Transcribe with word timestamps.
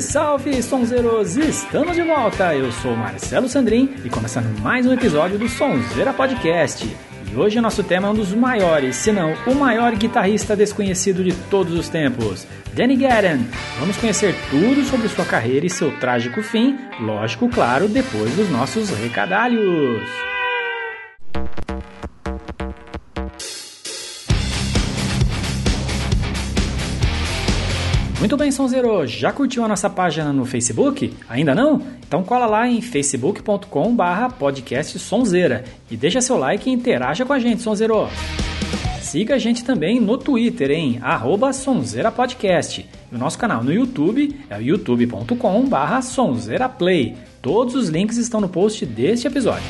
salve, 0.00 0.62
sonzeiros! 0.62 1.36
Estamos 1.36 1.94
de 1.94 2.02
volta! 2.02 2.54
Eu 2.54 2.72
sou 2.72 2.96
Marcelo 2.96 3.48
Sandrin 3.48 3.94
e 4.04 4.08
começando 4.08 4.46
mais 4.60 4.86
um 4.86 4.92
episódio 4.92 5.38
do 5.38 5.48
Sonzeira 5.48 6.12
Podcast. 6.12 6.84
E 7.30 7.36
hoje 7.36 7.60
nosso 7.60 7.82
tema 7.84 8.08
é 8.08 8.10
um 8.10 8.14
dos 8.14 8.32
maiores, 8.32 8.96
se 8.96 9.12
não 9.12 9.34
o 9.46 9.54
maior 9.54 9.94
guitarrista 9.94 10.56
desconhecido 10.56 11.22
de 11.22 11.32
todos 11.48 11.78
os 11.78 11.88
tempos, 11.88 12.46
Danny 12.72 12.96
Guerin. 12.96 13.46
Vamos 13.78 13.96
conhecer 13.96 14.34
tudo 14.50 14.84
sobre 14.84 15.08
sua 15.08 15.24
carreira 15.24 15.66
e 15.66 15.70
seu 15.70 15.96
trágico 15.98 16.42
fim, 16.42 16.76
lógico, 17.00 17.48
claro, 17.48 17.88
depois 17.88 18.34
dos 18.34 18.50
nossos 18.50 18.90
recadalhos. 18.90 20.33
Muito 28.24 28.38
bem, 28.38 28.50
Sonzeiro, 28.50 29.06
já 29.06 29.30
curtiu 29.30 29.62
a 29.62 29.68
nossa 29.68 29.90
página 29.90 30.32
no 30.32 30.46
Facebook? 30.46 31.12
Ainda 31.28 31.54
não? 31.54 31.82
Então 32.08 32.24
cola 32.24 32.46
lá 32.46 32.66
em 32.66 32.80
facebook.com 32.80 33.94
barra 33.94 34.34
e 35.90 35.94
deixa 35.94 36.22
seu 36.22 36.38
like 36.38 36.70
e 36.70 36.72
interaja 36.72 37.26
com 37.26 37.34
a 37.34 37.38
gente, 37.38 37.60
Sonzeiro. 37.60 38.08
Siga 39.02 39.34
a 39.34 39.38
gente 39.38 39.62
também 39.62 40.00
no 40.00 40.16
Twitter 40.16 40.70
em 40.70 40.98
arroba. 41.02 41.50
E 41.52 43.14
o 43.14 43.18
nosso 43.18 43.38
canal 43.38 43.62
no 43.62 43.70
YouTube 43.70 44.40
é 44.48 44.58
youtube.com 44.58 45.66
barra. 45.66 46.00
Todos 47.42 47.74
os 47.74 47.90
links 47.90 48.16
estão 48.16 48.40
no 48.40 48.48
post 48.48 48.86
deste 48.86 49.26
episódio. 49.26 49.68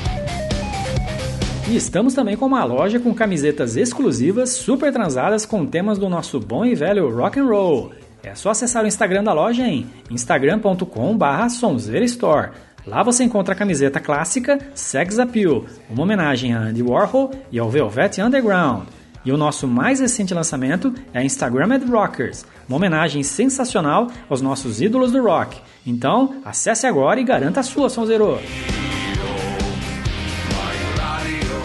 E 1.68 1.74
estamos 1.74 2.14
também 2.14 2.36
com 2.36 2.46
uma 2.46 2.62
loja 2.62 3.00
com 3.00 3.12
camisetas 3.12 3.74
exclusivas, 3.76 4.50
super 4.50 4.92
transadas 4.92 5.44
com 5.44 5.66
temas 5.66 5.98
do 5.98 6.08
nosso 6.08 6.38
bom 6.38 6.64
e 6.64 6.76
velho 6.76 7.12
rock 7.12 7.40
and 7.40 7.46
roll. 7.46 8.03
É 8.24 8.34
só 8.34 8.50
acessar 8.50 8.82
o 8.82 8.86
Instagram 8.86 9.22
da 9.22 9.32
loja 9.32 9.66
em 9.66 9.86
instagram.com/barra 10.10 11.46
Store. 11.46 12.50
Lá 12.86 13.02
você 13.02 13.24
encontra 13.24 13.54
a 13.54 13.56
camiseta 13.56 14.00
clássica 14.00 14.58
Sex 14.74 15.18
Appeal, 15.18 15.64
uma 15.88 16.02
homenagem 16.02 16.54
a 16.54 16.60
Andy 16.60 16.82
Warhol 16.82 17.30
e 17.52 17.58
ao 17.58 17.70
Velvet 17.70 18.20
Underground. 18.20 18.84
E 19.24 19.32
o 19.32 19.38
nosso 19.38 19.66
mais 19.66 20.00
recente 20.00 20.34
lançamento 20.34 20.94
é 21.12 21.20
a 21.20 21.24
Instagrammed 21.24 21.86
Rockers, 21.86 22.44
uma 22.68 22.76
homenagem 22.76 23.22
sensacional 23.22 24.08
aos 24.28 24.42
nossos 24.42 24.82
ídolos 24.82 25.12
do 25.12 25.22
rock. 25.22 25.58
Então, 25.86 26.42
acesse 26.44 26.86
agora 26.86 27.18
e 27.18 27.24
garanta 27.24 27.60
a 27.60 27.62
sua, 27.62 27.88
Sonzeiro! 27.88 28.38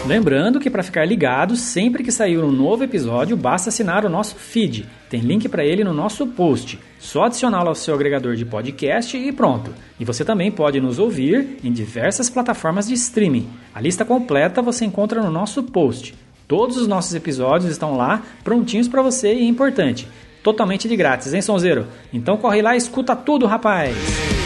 Lembrando 0.10 0.60
que 0.60 0.72
para 0.72 0.82
ficar 0.82 1.06
ligado, 1.06 1.56
sempre 1.56 2.04
que 2.04 2.12
sair 2.12 2.40
um 2.40 2.52
novo 2.52 2.84
episódio, 2.84 3.38
basta 3.38 3.70
assinar 3.70 4.04
o 4.04 4.10
nosso 4.10 4.34
feed. 4.38 4.90
Tem 5.08 5.22
link 5.22 5.48
para 5.48 5.64
ele 5.64 5.84
no 5.84 5.94
nosso 5.94 6.26
post. 6.26 6.80
Só 6.98 7.26
adicioná-lo 7.26 7.70
ao 7.70 7.76
seu 7.76 7.94
agregador 7.94 8.36
de 8.36 8.44
podcast 8.44 9.16
e 9.16 9.32
pronto. 9.32 9.72
E 10.00 10.04
você 10.04 10.26
também 10.26 10.52
pode 10.52 10.82
nos 10.82 10.98
ouvir 10.98 11.60
em 11.64 11.72
diversas 11.72 12.28
plataformas 12.28 12.88
de 12.88 12.96
streaming. 12.96 13.48
A 13.72 13.80
lista 13.80 14.04
completa 14.04 14.64
você 14.64 14.84
encontra 14.84 15.22
no 15.22 15.30
nosso 15.30 15.62
post. 15.62 16.16
Todos 16.48 16.78
os 16.78 16.88
nossos 16.88 17.14
episódios 17.14 17.70
estão 17.70 17.96
lá, 17.96 18.24
prontinhos 18.44 18.88
para 18.88 19.04
você 19.04 19.36
e 19.36 19.48
importante. 19.48 20.08
Totalmente 20.42 20.88
de 20.88 20.96
grátis, 20.96 21.36
hein, 21.36 21.42
Sonzeiro? 21.44 21.86
Então 22.12 22.36
corre 22.36 22.64
lá 22.64 22.74
e 22.74 22.80
escuta 22.80 23.16
tudo, 23.16 23.46
rapaz! 23.46 24.39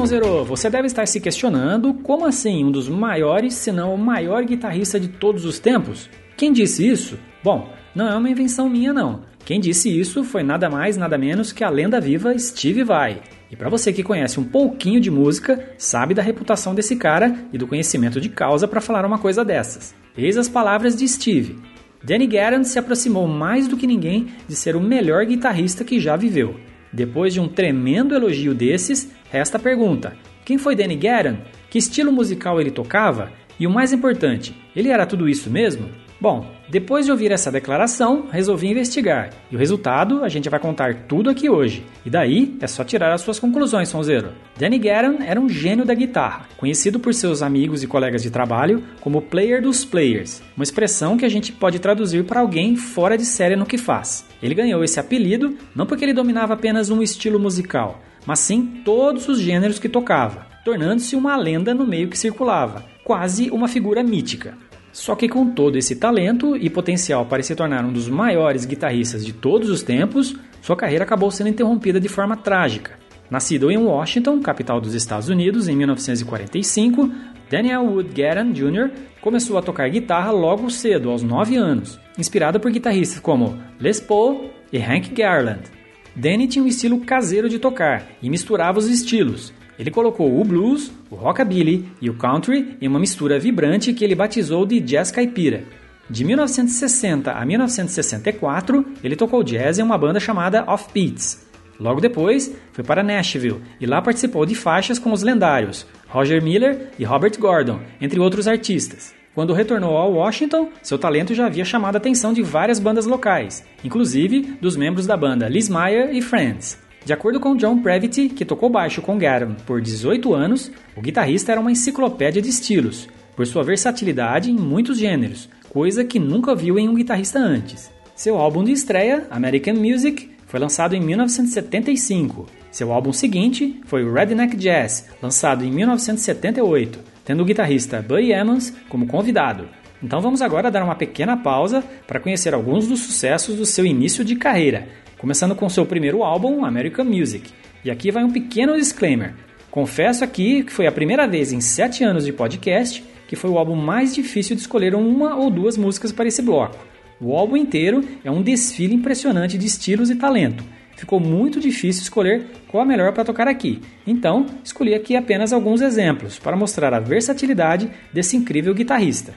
Sonzeiro, 0.00 0.46
você 0.46 0.70
deve 0.70 0.86
estar 0.86 1.06
se 1.06 1.20
questionando 1.20 1.92
como 1.92 2.24
assim 2.24 2.64
um 2.64 2.70
dos 2.70 2.88
maiores, 2.88 3.52
se 3.52 3.70
não 3.70 3.94
o 3.94 3.98
maior 3.98 4.42
guitarrista 4.44 4.98
de 4.98 5.08
todos 5.08 5.44
os 5.44 5.58
tempos? 5.58 6.08
Quem 6.38 6.54
disse 6.54 6.88
isso? 6.88 7.18
Bom, 7.44 7.70
não 7.94 8.08
é 8.08 8.16
uma 8.16 8.30
invenção 8.30 8.66
minha 8.66 8.94
não. 8.94 9.24
Quem 9.44 9.60
disse 9.60 9.90
isso 9.90 10.24
foi 10.24 10.42
nada 10.42 10.70
mais, 10.70 10.96
nada 10.96 11.18
menos 11.18 11.52
que 11.52 11.62
a 11.62 11.68
lenda 11.68 12.00
viva 12.00 12.36
Steve 12.38 12.82
Vai. 12.82 13.20
E 13.50 13.56
para 13.56 13.68
você 13.68 13.92
que 13.92 14.02
conhece 14.02 14.40
um 14.40 14.44
pouquinho 14.44 15.02
de 15.02 15.10
música, 15.10 15.74
sabe 15.76 16.14
da 16.14 16.22
reputação 16.22 16.74
desse 16.74 16.96
cara 16.96 17.36
e 17.52 17.58
do 17.58 17.66
conhecimento 17.66 18.22
de 18.22 18.30
causa 18.30 18.66
para 18.66 18.80
falar 18.80 19.04
uma 19.04 19.18
coisa 19.18 19.44
dessas. 19.44 19.94
Eis 20.16 20.38
as 20.38 20.48
palavras 20.48 20.96
de 20.96 21.06
Steve. 21.06 21.58
Danny 22.02 22.26
Garant 22.26 22.64
se 22.64 22.78
aproximou 22.78 23.28
mais 23.28 23.68
do 23.68 23.76
que 23.76 23.86
ninguém 23.86 24.28
de 24.48 24.56
ser 24.56 24.76
o 24.76 24.80
melhor 24.80 25.26
guitarrista 25.26 25.84
que 25.84 26.00
já 26.00 26.16
viveu. 26.16 26.58
Depois 26.90 27.32
de 27.32 27.38
um 27.38 27.46
tremendo 27.46 28.14
elogio 28.14 28.52
desses, 28.52 29.10
resta 29.30 29.56
a 29.56 29.60
pergunta: 29.60 30.16
quem 30.44 30.58
foi 30.58 30.74
Danny 30.74 30.96
Guerin? 30.96 31.38
Que 31.68 31.78
estilo 31.78 32.12
musical 32.12 32.60
ele 32.60 32.70
tocava? 32.70 33.30
E 33.58 33.66
o 33.66 33.70
mais 33.70 33.92
importante, 33.92 34.54
ele 34.74 34.88
era 34.88 35.06
tudo 35.06 35.28
isso 35.28 35.50
mesmo? 35.50 35.88
Bom, 36.20 36.50
depois 36.68 37.06
de 37.06 37.12
ouvir 37.12 37.32
essa 37.32 37.50
declaração, 37.50 38.26
resolvi 38.30 38.68
investigar. 38.68 39.30
E 39.50 39.56
o 39.56 39.58
resultado 39.58 40.22
a 40.22 40.28
gente 40.28 40.50
vai 40.50 40.60
contar 40.60 41.06
tudo 41.08 41.30
aqui 41.30 41.48
hoje. 41.48 41.82
E 42.04 42.10
daí 42.10 42.58
é 42.60 42.66
só 42.66 42.84
tirar 42.84 43.10
as 43.14 43.22
suas 43.22 43.38
conclusões, 43.38 43.88
Sonzeiro. 43.88 44.32
Danny 44.58 44.78
Guerin 44.78 45.24
era 45.24 45.40
um 45.40 45.48
gênio 45.48 45.86
da 45.86 45.94
guitarra, 45.94 46.46
conhecido 46.58 47.00
por 47.00 47.14
seus 47.14 47.42
amigos 47.42 47.82
e 47.82 47.86
colegas 47.86 48.22
de 48.22 48.30
trabalho 48.30 48.84
como 49.00 49.22
player 49.22 49.62
dos 49.62 49.82
players, 49.82 50.42
uma 50.54 50.62
expressão 50.62 51.16
que 51.16 51.24
a 51.24 51.28
gente 51.30 51.52
pode 51.52 51.78
traduzir 51.78 52.24
para 52.24 52.40
alguém 52.40 52.76
fora 52.76 53.16
de 53.16 53.24
série 53.24 53.56
no 53.56 53.64
que 53.64 53.78
faz. 53.78 54.26
Ele 54.42 54.54
ganhou 54.54 54.84
esse 54.84 55.00
apelido 55.00 55.56
não 55.74 55.86
porque 55.86 56.04
ele 56.04 56.12
dominava 56.12 56.52
apenas 56.52 56.90
um 56.90 57.02
estilo 57.02 57.40
musical, 57.40 57.98
mas 58.26 58.38
sim 58.40 58.82
todos 58.84 59.28
os 59.28 59.38
gêneros 59.40 59.78
que 59.78 59.88
tocava, 59.88 60.46
tornando-se 60.64 61.16
uma 61.16 61.36
lenda 61.36 61.74
no 61.74 61.86
meio 61.86 62.08
que 62.08 62.18
circulava, 62.18 62.84
quase 63.04 63.50
uma 63.50 63.68
figura 63.68 64.02
mítica. 64.02 64.56
Só 64.92 65.14
que 65.14 65.28
com 65.28 65.50
todo 65.50 65.76
esse 65.76 65.96
talento 65.96 66.56
e 66.56 66.68
potencial 66.68 67.24
para 67.26 67.42
se 67.42 67.54
tornar 67.54 67.84
um 67.84 67.92
dos 67.92 68.08
maiores 68.08 68.64
guitarristas 68.64 69.24
de 69.24 69.32
todos 69.32 69.70
os 69.70 69.82
tempos, 69.82 70.36
sua 70.60 70.76
carreira 70.76 71.04
acabou 71.04 71.30
sendo 71.30 71.48
interrompida 71.48 72.00
de 72.00 72.08
forma 72.08 72.36
trágica. 72.36 72.98
Nascido 73.30 73.70
em 73.70 73.76
Washington, 73.76 74.40
capital 74.40 74.80
dos 74.80 74.92
Estados 74.92 75.28
Unidos, 75.28 75.68
em 75.68 75.76
1945, 75.76 77.10
Daniel 77.48 77.84
Wood 77.84 78.10
Guerin 78.12 78.52
Jr. 78.52 78.90
começou 79.20 79.56
a 79.56 79.62
tocar 79.62 79.88
guitarra 79.88 80.32
logo 80.32 80.68
cedo, 80.68 81.10
aos 81.10 81.22
9 81.22 81.56
anos, 81.56 82.00
inspirado 82.18 82.58
por 82.58 82.72
guitarristas 82.72 83.20
como 83.20 83.56
Les 83.78 84.00
Paul 84.00 84.50
e 84.72 84.78
Hank 84.78 85.14
Garland. 85.14 85.79
Danny 86.14 86.46
tinha 86.46 86.64
um 86.64 86.68
estilo 86.68 87.00
caseiro 87.00 87.48
de 87.48 87.58
tocar 87.58 88.06
e 88.22 88.28
misturava 88.28 88.78
os 88.78 88.88
estilos, 88.88 89.52
ele 89.80 89.90
colocou 89.90 90.38
o 90.38 90.44
blues, 90.44 90.92
o 91.10 91.14
rockabilly 91.14 91.88
e 92.02 92.10
o 92.10 92.14
country 92.14 92.76
em 92.82 92.86
uma 92.86 93.00
mistura 93.00 93.38
vibrante 93.38 93.94
que 93.94 94.04
ele 94.04 94.14
batizou 94.14 94.66
de 94.66 94.78
jazz 94.78 95.10
caipira. 95.10 95.64
De 96.10 96.22
1960 96.22 97.32
a 97.32 97.46
1964, 97.46 98.84
ele 99.02 99.16
tocou 99.16 99.42
jazz 99.42 99.78
em 99.78 99.82
uma 99.82 99.96
banda 99.96 100.20
chamada 100.20 100.64
Off 100.66 100.88
Beats. 100.92 101.48
Logo 101.80 101.98
depois, 101.98 102.54
foi 102.74 102.84
para 102.84 103.02
Nashville 103.02 103.62
e 103.80 103.86
lá 103.86 104.02
participou 104.02 104.44
de 104.44 104.54
faixas 104.54 104.98
com 104.98 105.12
os 105.12 105.22
lendários 105.22 105.86
Roger 106.08 106.42
Miller 106.42 106.90
e 106.98 107.04
Robert 107.04 107.38
Gordon, 107.38 107.80
entre 108.02 108.20
outros 108.20 108.46
artistas. 108.46 109.14
Quando 109.34 109.54
retornou 109.54 109.96
a 109.96 110.06
Washington, 110.06 110.70
seu 110.82 110.98
talento 110.98 111.34
já 111.34 111.46
havia 111.46 111.64
chamado 111.64 111.94
a 111.94 111.98
atenção 111.98 112.32
de 112.32 112.42
várias 112.42 112.80
bandas 112.80 113.06
locais, 113.06 113.64
inclusive 113.84 114.58
dos 114.60 114.76
membros 114.76 115.06
da 115.06 115.16
banda 115.16 115.48
Liz 115.48 115.68
Meyer 115.68 116.12
e 116.12 116.20
Friends. 116.20 116.76
De 117.04 117.12
acordo 117.12 117.38
com 117.38 117.56
John 117.56 117.80
Previty, 117.80 118.28
que 118.28 118.44
tocou 118.44 118.68
baixo 118.68 119.00
com 119.00 119.16
Garum 119.16 119.54
por 119.66 119.80
18 119.80 120.34
anos, 120.34 120.70
o 120.96 121.00
guitarrista 121.00 121.52
era 121.52 121.60
uma 121.60 121.70
enciclopédia 121.70 122.42
de 122.42 122.48
estilos, 122.48 123.08
por 123.36 123.46
sua 123.46 123.62
versatilidade 123.62 124.50
em 124.50 124.56
muitos 124.56 124.98
gêneros, 124.98 125.48
coisa 125.68 126.04
que 126.04 126.18
nunca 126.18 126.54
viu 126.54 126.76
em 126.76 126.88
um 126.88 126.94
guitarrista 126.94 127.38
antes. 127.38 127.90
Seu 128.16 128.36
álbum 128.36 128.64
de 128.64 128.72
estreia, 128.72 129.26
American 129.30 129.76
Music, 129.76 130.28
foi 130.46 130.58
lançado 130.58 130.94
em 130.96 131.00
1975. 131.00 132.46
Seu 132.72 132.92
álbum 132.92 133.12
seguinte 133.12 133.80
foi 133.86 134.04
Redneck 134.12 134.56
Jazz, 134.56 135.08
lançado 135.22 135.64
em 135.64 135.70
1978, 135.70 136.98
tendo 137.24 137.42
o 137.42 137.44
guitarrista 137.44 138.02
Buddy 138.02 138.32
Emmons 138.32 138.72
como 138.88 139.06
convidado. 139.06 139.68
Então 140.02 140.20
vamos 140.20 140.40
agora 140.40 140.70
dar 140.70 140.82
uma 140.82 140.94
pequena 140.94 141.36
pausa 141.36 141.84
para 142.06 142.20
conhecer 142.20 142.54
alguns 142.54 142.86
dos 142.86 143.00
sucessos 143.00 143.56
do 143.56 143.66
seu 143.66 143.84
início 143.84 144.24
de 144.24 144.36
carreira, 144.36 144.88
começando 145.18 145.54
com 145.54 145.68
seu 145.68 145.84
primeiro 145.84 146.22
álbum, 146.22 146.64
American 146.64 147.04
Music. 147.04 147.50
E 147.84 147.90
aqui 147.90 148.10
vai 148.10 148.24
um 148.24 148.30
pequeno 148.30 148.76
disclaimer. 148.76 149.34
Confesso 149.70 150.24
aqui 150.24 150.64
que 150.64 150.72
foi 150.72 150.86
a 150.86 150.92
primeira 150.92 151.28
vez 151.28 151.52
em 151.52 151.60
sete 151.60 152.02
anos 152.02 152.24
de 152.24 152.32
podcast 152.32 153.04
que 153.30 153.36
foi 153.36 153.48
o 153.48 153.58
álbum 153.58 153.76
mais 153.76 154.12
difícil 154.12 154.56
de 154.56 154.62
escolher 154.62 154.92
uma 154.92 155.36
ou 155.36 155.52
duas 155.52 155.76
músicas 155.76 156.10
para 156.10 156.26
esse 156.26 156.42
bloco. 156.42 156.76
O 157.20 157.36
álbum 157.36 157.56
inteiro 157.56 158.04
é 158.24 158.30
um 158.30 158.42
desfile 158.42 158.92
impressionante 158.92 159.56
de 159.56 159.66
estilos 159.66 160.10
e 160.10 160.16
talento. 160.16 160.64
Ficou 161.00 161.18
muito 161.18 161.58
difícil 161.58 162.02
escolher 162.02 162.44
qual 162.68 162.82
a 162.82 162.86
melhor 162.86 163.14
para 163.14 163.24
tocar 163.24 163.48
aqui, 163.48 163.80
então 164.06 164.44
escolhi 164.62 164.94
aqui 164.94 165.16
apenas 165.16 165.50
alguns 165.50 165.80
exemplos 165.80 166.38
para 166.38 166.54
mostrar 166.54 166.92
a 166.92 167.00
versatilidade 167.00 167.90
desse 168.12 168.36
incrível 168.36 168.74
guitarrista. 168.74 169.32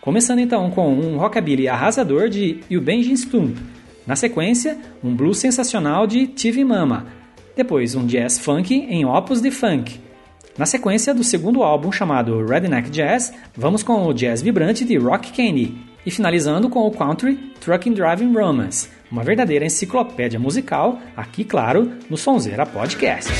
Começando 0.00 0.38
então 0.38 0.70
com 0.70 0.88
um 0.88 1.18
rockabilly 1.18 1.68
arrasador 1.68 2.30
de 2.30 2.60
Eubenjin 2.70 3.14
Stump, 3.14 3.58
na 4.06 4.16
sequência, 4.16 4.78
um 5.04 5.14
blues 5.14 5.36
sensacional 5.36 6.06
de 6.06 6.28
TV 6.28 6.64
Mama. 6.64 7.08
Depois, 7.54 7.94
um 7.94 8.06
jazz 8.06 8.38
funk 8.38 8.74
em 8.74 9.04
Opus 9.04 9.42
de 9.42 9.50
Funk. 9.50 10.00
Na 10.56 10.64
sequência 10.64 11.12
do 11.12 11.22
segundo 11.22 11.62
álbum 11.62 11.92
chamado 11.92 12.42
Redneck 12.46 12.88
Jazz, 12.88 13.34
vamos 13.54 13.82
com 13.82 14.06
o 14.06 14.14
jazz 14.14 14.40
vibrante 14.40 14.82
de 14.82 14.96
Rock 14.96 15.30
Candy 15.30 15.76
e 16.06 16.10
finalizando 16.10 16.70
com 16.70 16.86
o 16.86 16.90
country 16.90 17.36
Trucking 17.60 17.92
Driving 17.92 18.32
Romance, 18.32 18.88
uma 19.12 19.22
verdadeira 19.22 19.66
enciclopédia 19.66 20.40
musical, 20.40 20.98
aqui 21.14 21.44
claro, 21.44 21.98
no 22.08 22.16
Sonzeira 22.16 22.64
Podcast. 22.64 23.30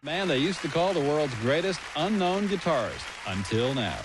Man, 0.00 0.28
they 0.28 0.38
used 0.38 0.62
to 0.62 0.68
call 0.68 0.94
the 0.94 1.00
world's 1.00 1.34
greatest 1.42 1.80
unknown 1.96 2.46
guitarist 2.46 3.04
until 3.26 3.74
now. 3.74 3.98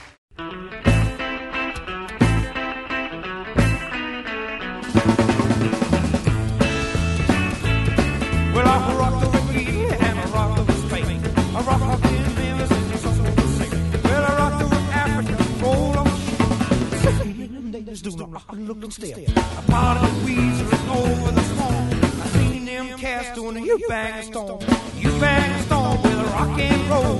Let's 17.94 18.02
do 18.02 18.10
the 18.10 18.26
rock 18.26 18.52
and 18.52 18.68
look 18.68 18.82
and. 18.82 19.28
A 19.28 19.62
pot 19.70 20.04
of 20.04 20.26
weeds 20.26 20.64
written 20.64 20.90
over 20.90 21.32
the 21.32 21.42
phone. 21.42 21.94
I 22.22 22.26
seen 22.30 22.66
them 22.66 22.98
cats 22.98 23.36
doing 23.36 23.54
the 23.54 23.62
you 23.62 23.88
bang 23.88 24.14
and 24.14 24.26
stone. 24.26 24.62
You 24.98 25.12
bang 25.20 25.52
and 25.52 25.64
stone 25.66 26.02
with 26.02 26.20
a 26.20 26.24
rock 26.24 26.60
and 26.60 26.90
roll. 26.90 27.18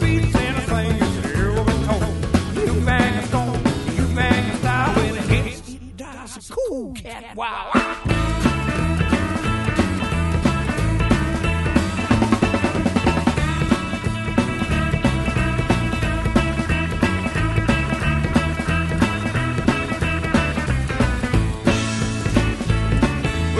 Beats 0.00 0.34
and 0.34 0.56
a 0.56 0.60
thing 0.62 0.92
is 0.92 1.26
ever 1.36 1.64
been 1.64 1.84
told. 1.84 2.14
You 2.56 2.86
bang 2.86 3.14
and 3.18 3.26
stone, 3.26 3.58
you 3.94 4.14
bang 4.16 4.50
and 4.50 4.58
style 4.60 4.94
with 4.94 5.18
a 5.18 5.34
hit. 5.34 5.98
That's 5.98 6.48
a 6.48 6.52
cool 6.54 6.94
cat. 6.94 7.36
Wow. 7.36 8.13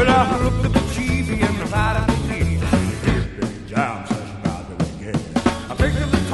I 0.09 0.43
looked 0.43 0.63
the 0.63 0.69
and 1.43 1.57
the 1.59 1.67
of 1.97 2.07
the 2.07 2.29
the 4.69 4.85
weekend. 4.85 5.21
I 5.71 5.75
picked 5.77 6.01
up 6.01 6.11
the 6.11 6.29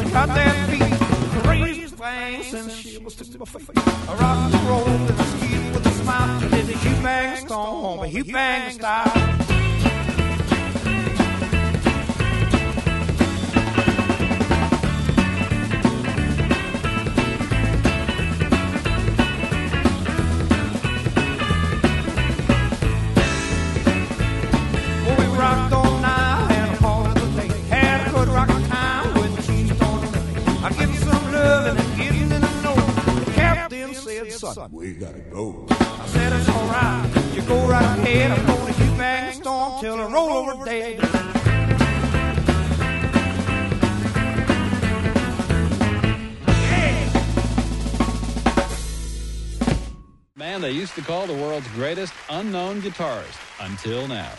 and 0.00 0.12
got 0.12 0.28
that 0.28 0.70
beat. 0.70 0.98
The 1.34 1.48
fangs 1.96 2.54
and 2.54 2.70
she 2.70 2.98
was 2.98 3.14
to 3.16 3.38
my 3.38 3.44
rocked 4.14 4.54
and 4.54 4.68
rolled 4.68 4.88
and 4.88 5.20
I 5.20 5.24
skied 5.24 5.74
with 5.74 5.86
a 5.86 5.90
smile. 5.90 6.40
Did 6.40 6.66
the 6.66 6.72
hip 6.72 7.02
bang 7.02 7.46
storm, 7.46 8.00
a 8.00 8.08
hip 8.08 8.26
bang 8.32 8.72
style. 8.72 9.43
Son, 34.54 34.70
we 34.70 34.92
gotta 34.92 35.18
go. 35.18 35.66
I 35.68 36.06
said, 36.06 36.32
it's 36.32 36.48
alright. 36.48 37.34
You 37.34 37.42
go 37.42 37.66
right 37.66 37.98
ahead. 37.98 38.30
I'm 38.30 38.46
gonna 38.46 38.72
hit 38.72 38.98
bang 38.98 39.34
storm 39.34 39.80
till 39.80 39.96
I 39.96 40.06
roll 40.12 40.30
over 40.30 40.64
dead. 40.64 41.00
Man, 50.36 50.60
they 50.60 50.70
used 50.70 50.94
to 50.94 51.02
call 51.02 51.26
the 51.26 51.34
world's 51.34 51.66
greatest 51.68 52.12
unknown 52.30 52.80
guitarist 52.80 53.36
until 53.58 54.06
now. 54.06 54.30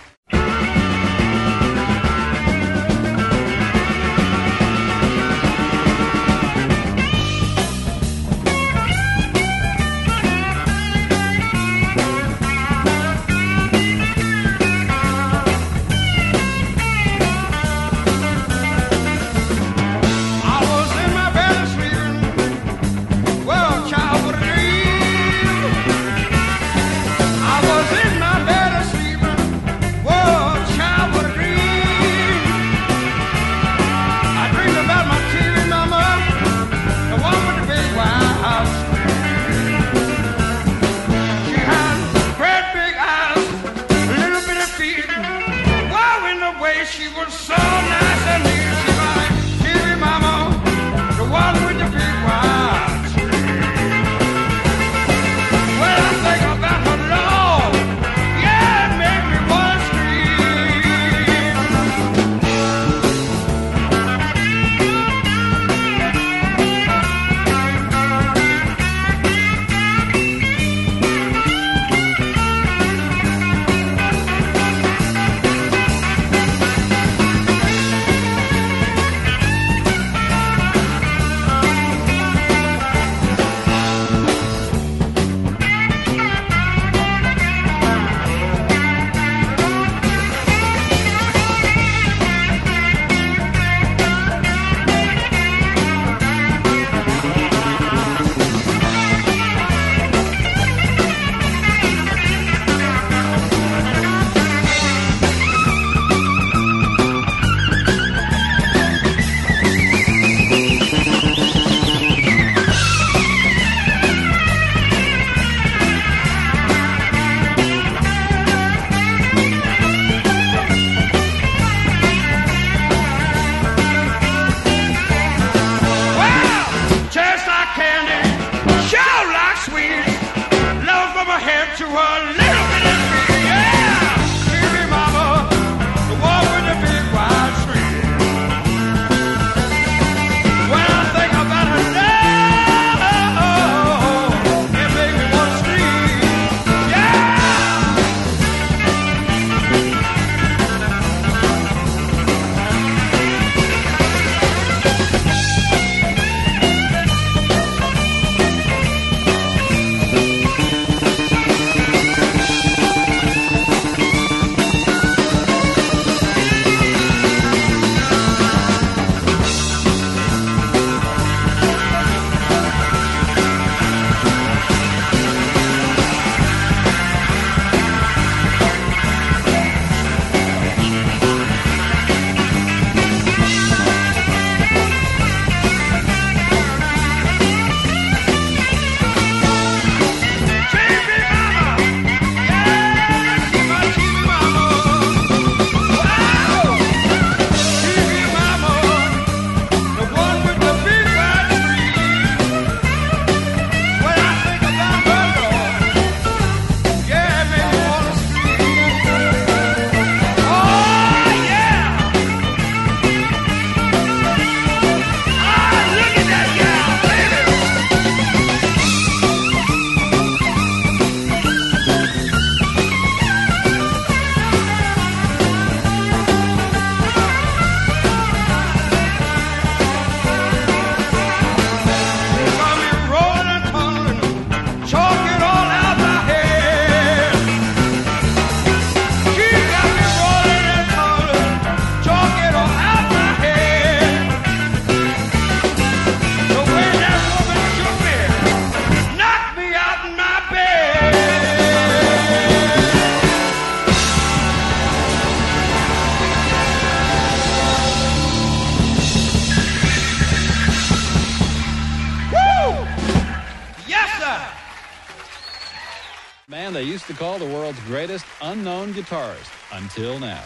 They 266.76 266.84
used 266.84 267.08
to 267.08 267.14
call 267.14 267.40
the 267.40 267.46
world's 267.46 267.80
greatest 267.82 268.26
unknown 268.42 268.94
guitarist 268.94 269.50
until 269.72 270.20
now. 270.20 270.44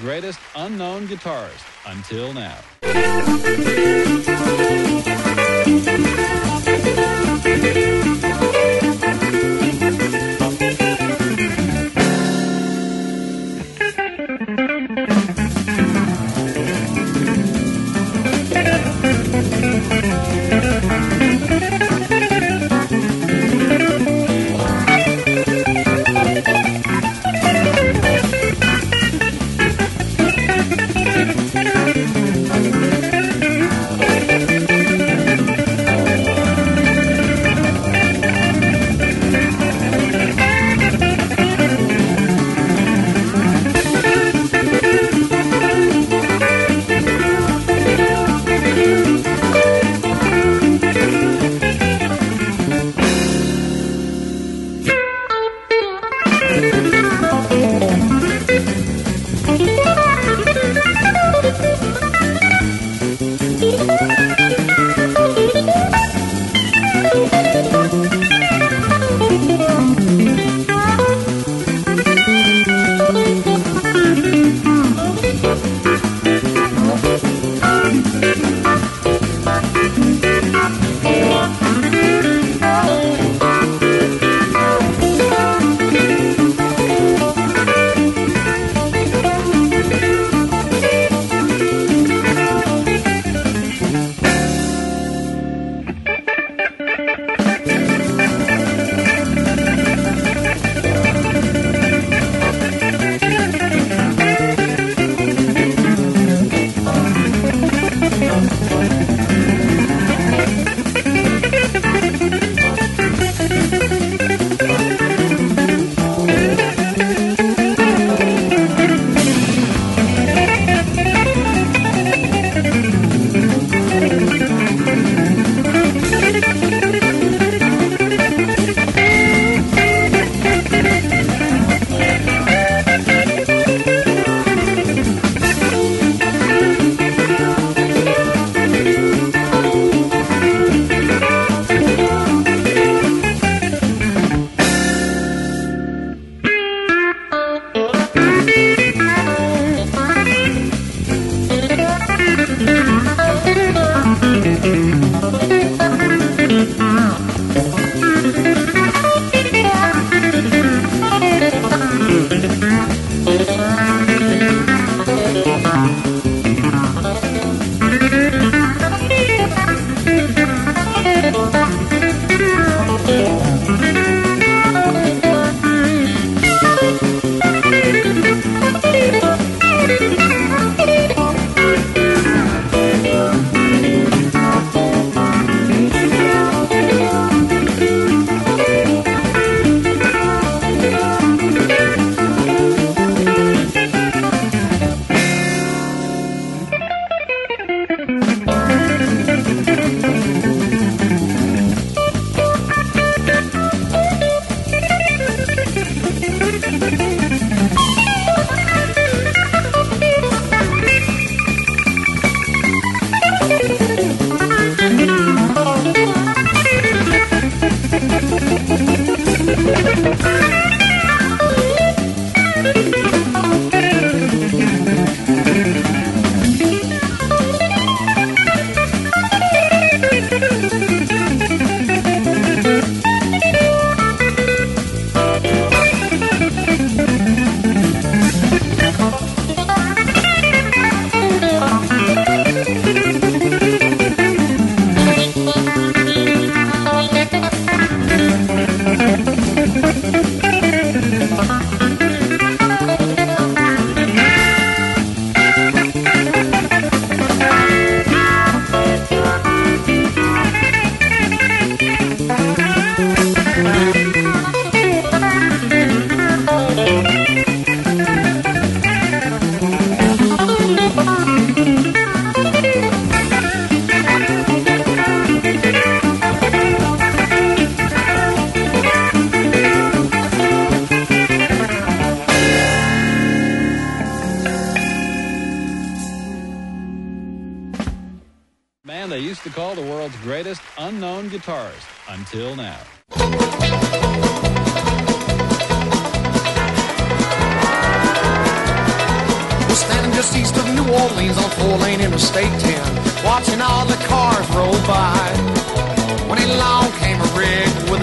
Greatest 0.00 0.38
unknown 0.54 1.06
guitarist 1.08 1.64
until 1.86 2.32
now. 2.32 2.58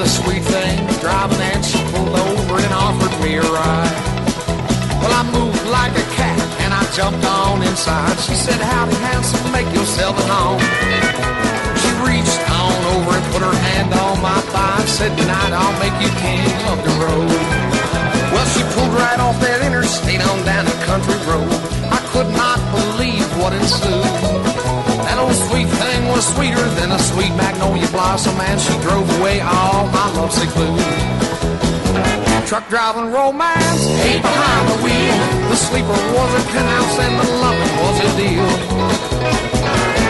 A 0.05 0.07
sweet 0.07 0.43
thing 0.43 0.77
driving, 1.01 1.41
and 1.41 1.65
she 1.65 1.79
pulled 1.89 2.13
over 2.13 2.55
and 2.61 2.73
offered 2.73 3.15
me 3.23 3.37
a 3.37 3.41
ride. 3.41 3.95
Well, 5.01 5.13
I 5.19 5.23
moved 5.33 5.65
like 5.73 5.93
a 5.97 6.07
cat 6.13 6.39
and 6.61 6.71
I 6.73 6.83
jumped 6.93 7.25
on 7.25 7.63
inside. 7.63 8.17
She 8.21 8.35
said, 8.35 8.59
Howdy, 8.61 8.95
handsome, 9.09 9.51
make 9.51 9.69
yourself 9.73 10.15
at 10.23 10.29
home. 10.29 10.61
She 11.81 11.91
reached 12.05 12.41
on 12.61 12.77
over 12.93 13.11
and 13.17 13.25
put 13.33 13.41
her 13.41 13.57
hand 13.69 13.93
on 13.93 14.21
my 14.21 14.39
thigh 14.53 14.85
said, 14.85 15.17
Tonight 15.17 15.53
I'll 15.53 15.77
make 15.81 15.97
you 16.03 16.11
king 16.21 16.53
of 16.71 16.77
the 16.85 16.93
road. 17.03 17.29
Well, 18.31 18.47
she 18.53 18.61
pulled 18.73 18.93
right 18.93 19.19
off 19.19 19.39
that 19.41 19.65
interstate 19.65 20.21
on 20.21 20.37
down 20.45 20.65
the 20.65 20.77
country 20.85 21.17
road. 21.25 21.49
I 21.89 21.99
could 22.13 22.29
not 22.37 22.59
believe 22.77 23.27
what 23.41 23.53
ensued. 23.53 24.44
That 25.25 25.33
old 25.33 25.49
sweet 25.49 25.67
thing 25.81 26.07
was 26.09 26.23
sweeter 26.35 26.67
than 26.77 26.91
a 26.91 26.99
sweet 26.99 27.33
magnolia 27.33 27.87
blossom, 27.87 28.37
and 28.41 28.61
she 28.61 28.73
drove 28.85 29.09
away 29.17 29.41
all 29.41 29.87
my 29.87 30.05
lovesick 30.13 30.53
blues. 30.53 30.85
Truck 32.45 32.69
driving 32.69 33.11
romance, 33.11 33.89
hey 34.05 34.21
behind 34.21 34.69
the 34.69 34.77
wheel. 34.85 35.17
The 35.49 35.55
sleeper 35.55 35.97
was 36.13 36.29
a 36.29 36.43
penthouse 36.53 36.99
and 37.01 37.13
the 37.17 37.27
loving 37.41 37.73
was 37.81 37.97
a 38.05 38.09
deal. 38.21 38.49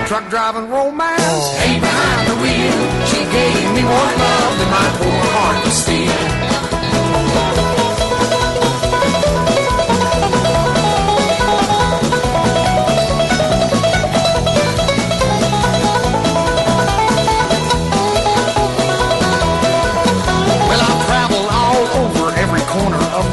Truck 0.08 0.30
driving 0.30 0.69
romance, 0.69 1.45
hey 1.63 1.80
behind 1.80 2.28
the 2.28 2.36
wheel. 2.43 2.75
She 3.08 3.23
gave 3.32 3.71
me 3.71 3.84
more 3.88 4.12
love 4.19 4.51
than 4.60 4.69
my 4.69 4.88
poor 4.99 5.21
heart 5.32 5.63
could 5.63 5.71
steal. 5.71 6.45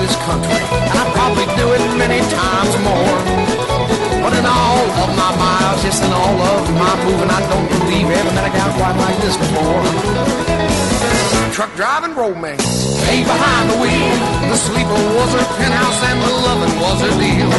This 0.02 0.16
country, 0.26 0.50
and 0.50 0.96
I 0.98 1.04
probably 1.14 1.46
do 1.54 1.66
it 1.78 1.82
many 1.94 2.18
times 2.26 2.74
more. 2.82 3.18
But 4.18 4.34
in 4.34 4.42
all 4.42 4.82
of 4.98 5.10
my 5.14 5.30
miles, 5.38 5.80
yes, 5.86 6.02
in 6.02 6.10
all 6.10 6.38
of 6.42 6.62
my 6.74 6.94
moving, 7.06 7.30
I 7.30 7.40
don't 7.46 7.68
believe 7.70 8.10
ever 8.10 8.32
met 8.34 8.50
a 8.50 8.52
gal 8.52 8.70
quite 8.74 8.96
like 8.98 9.18
this 9.22 9.36
before. 9.38 9.82
Truck 11.54 11.70
driving 11.76 12.14
romance, 12.18 12.66
hey 13.06 13.22
behind 13.22 13.70
the 13.70 13.78
wheel. 13.78 14.16
The 14.50 14.58
sleeper 14.58 15.00
was 15.14 15.30
her 15.38 15.46
penthouse, 15.58 16.00
and 16.10 16.18
the 16.18 16.32
loving 16.46 16.74
was 16.82 16.98
her 17.06 17.14
deal. 17.22 17.50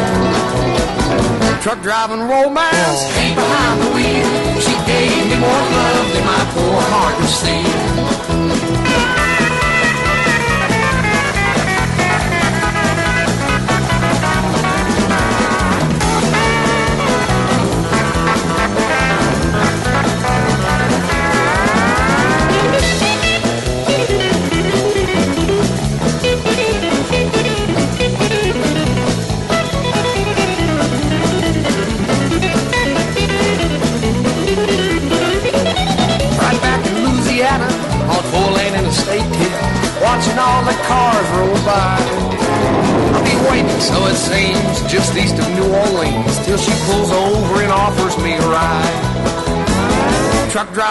Truck 1.64 1.80
driving 1.82 2.28
romance, 2.28 3.02
hey 3.16 3.32
behind 3.36 3.78
the 3.84 3.90
wheel. 3.96 4.28
She 4.60 4.76
gave 4.84 5.32
me 5.32 5.38
more 5.40 5.64
love 5.80 6.08
than 6.12 6.26
my 6.28 6.44
poor 6.52 6.80
heart 6.92 7.16
could 7.20 7.34
steal. 7.40 8.63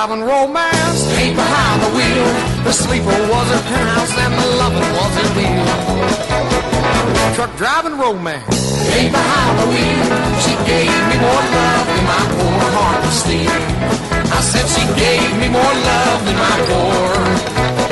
Driving 0.05 0.25
romance, 0.27 1.07
ain't 1.17 1.37
behind 1.37 1.81
the 1.81 1.91
wheel. 1.97 2.27
The 2.65 2.73
sleeper 2.73 3.07
was 3.07 3.47
her 3.55 3.63
penthouse 3.71 4.19
and 4.19 4.35
the 4.35 4.47
loving 4.59 4.89
was 4.99 5.15
her 5.21 5.31
deal. 5.39 5.67
Truck 7.37 7.57
driving 7.57 7.97
romance, 7.99 8.83
ain't 8.97 9.13
behind 9.13 9.59
the 9.61 9.67
wheel. 9.71 10.05
She 10.43 10.55
gave 10.67 10.91
me 11.07 11.17
more 11.23 11.45
love 11.55 11.87
than 11.87 12.05
my 12.15 12.25
poor 12.35 12.63
heart 12.75 12.99
could 13.05 13.13
steal. 13.13 13.63
I 14.27 14.41
said 14.41 14.67
she 14.75 14.85
gave 14.99 15.39
me 15.39 15.49
more 15.49 15.75
love 15.91 16.25
than 16.27 16.37
my 16.37 16.57
poor 16.67 17.15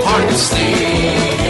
heart 0.04 0.28
could 0.28 0.36
steal. 0.36 1.49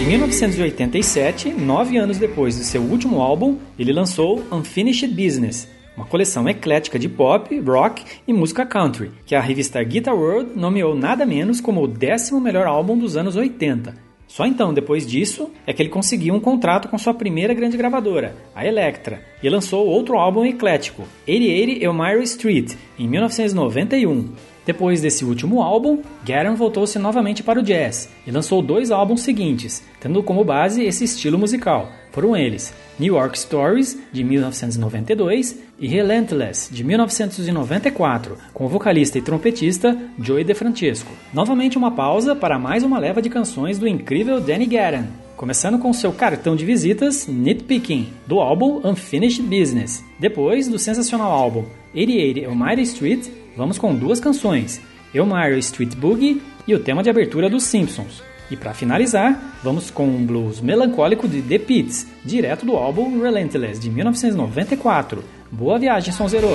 Em 0.00 0.06
1987, 0.06 1.50
nove 1.50 1.96
anos 1.96 2.16
depois 2.16 2.56
de 2.56 2.64
seu 2.64 2.80
último 2.80 3.20
álbum, 3.20 3.56
ele 3.76 3.92
lançou 3.92 4.44
Unfinished 4.52 5.12
Business, 5.12 5.68
uma 5.96 6.06
coleção 6.06 6.48
eclética 6.48 6.96
de 6.96 7.08
pop, 7.08 7.58
rock 7.58 8.04
e 8.26 8.32
música 8.32 8.64
country, 8.64 9.10
que 9.26 9.34
a 9.34 9.40
revista 9.40 9.82
Guitar 9.82 10.14
World 10.14 10.52
nomeou 10.54 10.94
nada 10.94 11.26
menos 11.26 11.60
como 11.60 11.82
o 11.82 11.88
décimo 11.88 12.40
melhor 12.40 12.68
álbum 12.68 12.96
dos 12.96 13.16
anos 13.16 13.34
80. 13.34 13.96
Só 14.28 14.46
então, 14.46 14.72
depois 14.72 15.04
disso, 15.04 15.50
é 15.66 15.72
que 15.72 15.82
ele 15.82 15.88
conseguiu 15.88 16.32
um 16.32 16.40
contrato 16.40 16.88
com 16.88 16.96
sua 16.96 17.12
primeira 17.12 17.52
grande 17.52 17.76
gravadora, 17.76 18.36
a 18.54 18.64
Elektra, 18.64 19.26
e 19.42 19.48
lançou 19.50 19.88
outro 19.88 20.16
álbum 20.16 20.44
eclético, 20.44 21.02
8080 21.26 21.84
Elmira 21.84 22.22
Street, 22.22 22.74
em 22.96 23.08
1991. 23.08 24.28
Depois 24.70 25.00
desse 25.00 25.24
último 25.24 25.60
álbum, 25.62 25.98
Garan 26.24 26.54
voltou-se 26.54 26.96
novamente 26.96 27.42
para 27.42 27.58
o 27.58 27.62
jazz 27.62 28.08
e 28.24 28.30
lançou 28.30 28.62
dois 28.62 28.92
álbuns 28.92 29.22
seguintes, 29.22 29.82
tendo 29.98 30.22
como 30.22 30.44
base 30.44 30.84
esse 30.84 31.02
estilo 31.02 31.36
musical. 31.36 31.90
Foram 32.12 32.36
eles 32.36 32.72
New 32.96 33.16
York 33.16 33.36
Stories, 33.36 33.98
de 34.12 34.22
1992, 34.22 35.58
e 35.76 35.88
Relentless, 35.88 36.72
de 36.72 36.84
1994, 36.84 38.38
com 38.54 38.64
o 38.64 38.68
vocalista 38.68 39.18
e 39.18 39.22
trompetista 39.22 39.98
Joey 40.16 40.44
DeFrancesco. 40.44 41.10
Novamente 41.34 41.76
uma 41.76 41.90
pausa 41.90 42.36
para 42.36 42.56
mais 42.56 42.84
uma 42.84 43.00
leva 43.00 43.20
de 43.20 43.28
canções 43.28 43.76
do 43.76 43.88
incrível 43.88 44.40
Danny 44.40 44.66
Garan, 44.66 45.06
começando 45.36 45.80
com 45.80 45.92
seu 45.92 46.12
cartão 46.12 46.54
de 46.54 46.64
visitas 46.64 47.26
Nitpicking, 47.26 48.06
do 48.24 48.38
álbum 48.38 48.80
Unfinished 48.84 49.42
Business. 49.42 50.04
Depois 50.16 50.68
do 50.68 50.78
sensacional 50.78 51.32
álbum 51.32 51.64
88 51.94 52.38
Elmira 52.44 52.80
Street, 52.82 53.28
vamos 53.56 53.78
com 53.78 53.94
duas 53.94 54.20
canções, 54.20 54.80
Elmira 55.12 55.58
Street 55.58 55.94
Boogie 55.96 56.40
e 56.66 56.74
o 56.74 56.80
tema 56.80 57.02
de 57.02 57.10
abertura 57.10 57.50
dos 57.50 57.64
Simpsons. 57.64 58.22
E 58.50 58.56
para 58.56 58.74
finalizar, 58.74 59.58
vamos 59.62 59.90
com 59.90 60.06
um 60.06 60.24
blues 60.24 60.60
melancólico 60.60 61.28
de 61.28 61.40
The 61.42 61.58
Pits, 61.58 62.06
direto 62.24 62.66
do 62.66 62.76
álbum 62.76 63.20
Relentless 63.20 63.80
de 63.80 63.90
1994. 63.90 65.24
Boa 65.50 65.78
viagem, 65.78 66.12
Sonzero! 66.12 66.48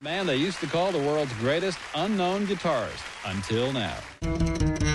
Man 0.00 0.26
they 0.26 0.36
used 0.36 0.60
to 0.60 0.66
call 0.66 0.90
the 0.92 0.98
world's 0.98 1.32
greatest 1.40 1.78
unknown 1.94 2.46
guitarist 2.46 3.04
until 3.24 3.72
now. 3.72 4.91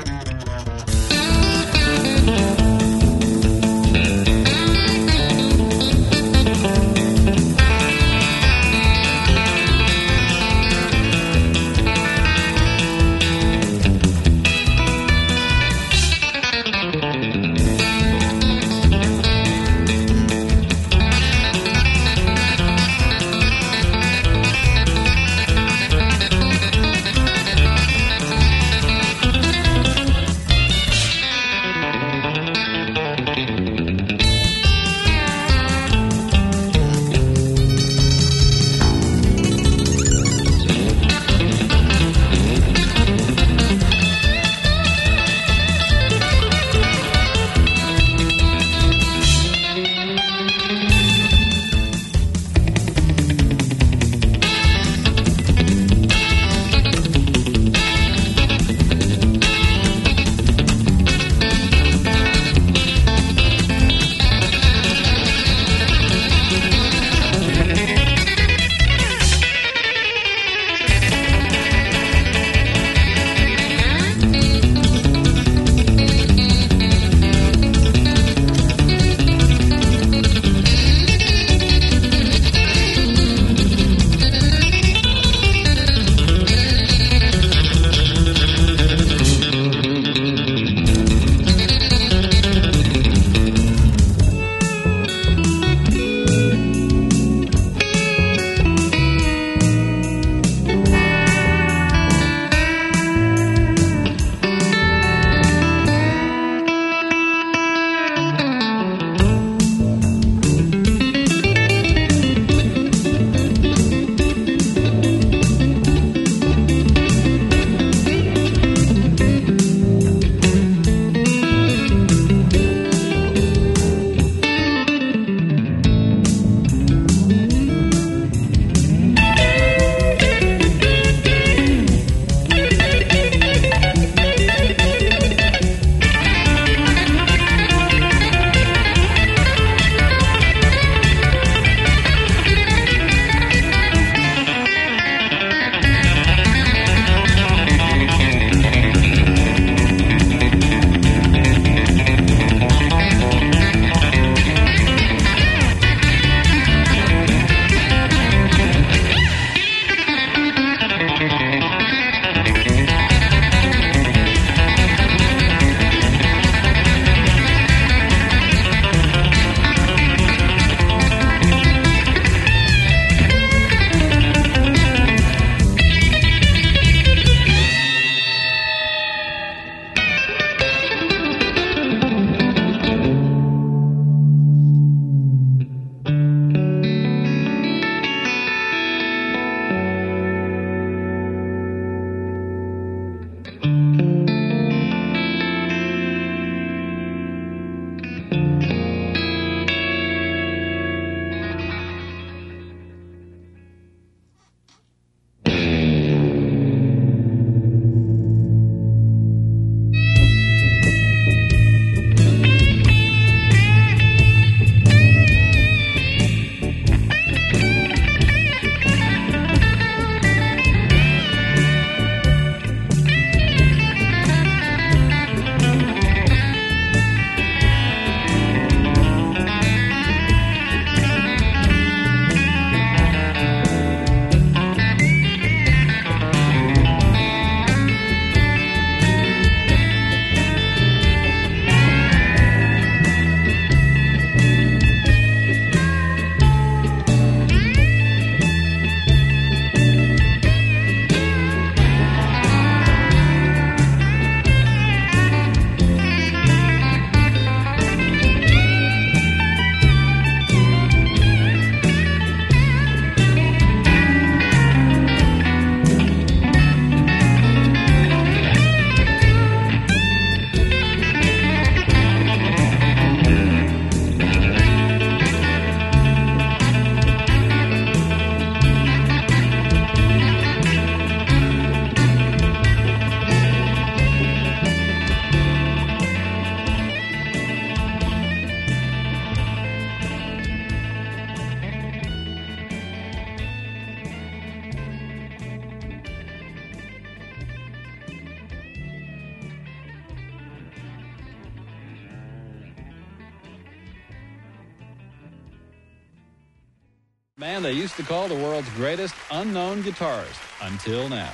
Call 308.07 308.29
the 308.29 308.35
world's 308.35 308.69
greatest 308.69 309.13
unknown 309.31 309.83
guitarist 309.83 310.39
until 310.61 311.09
now. 311.09 311.33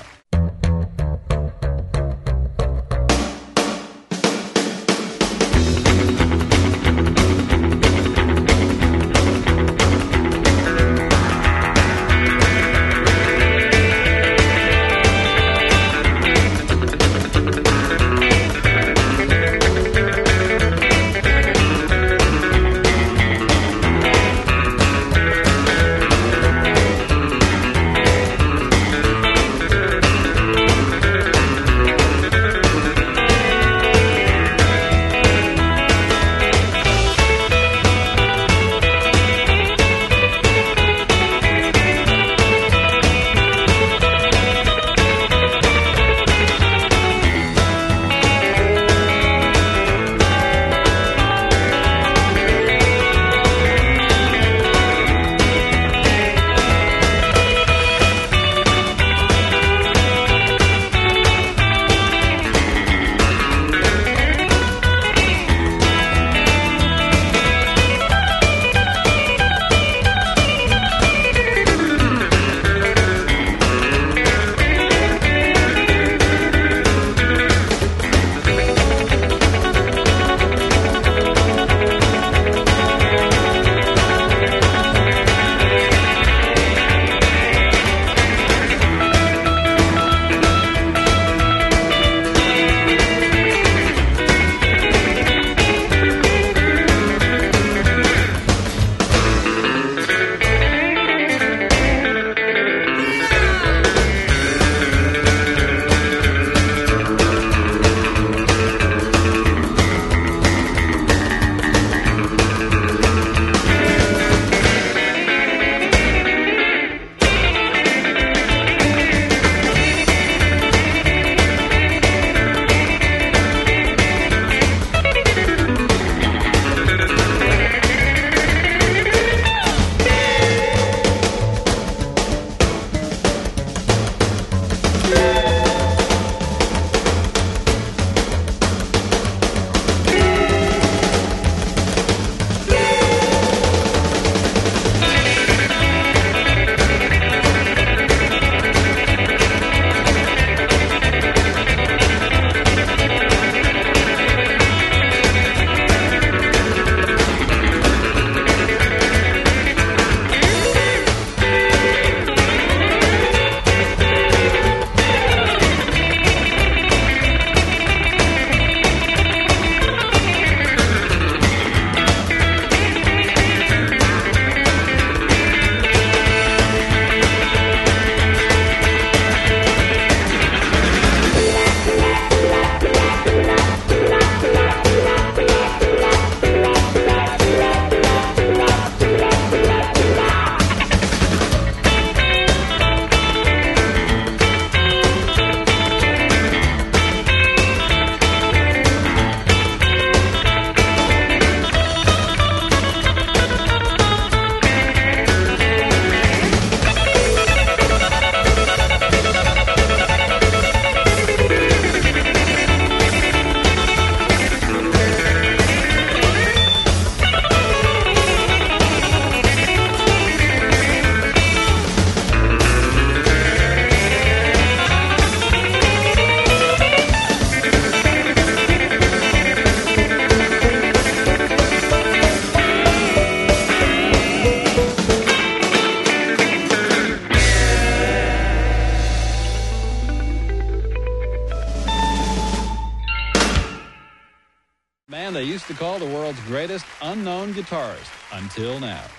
Until 248.55 248.79
now. 248.79 249.12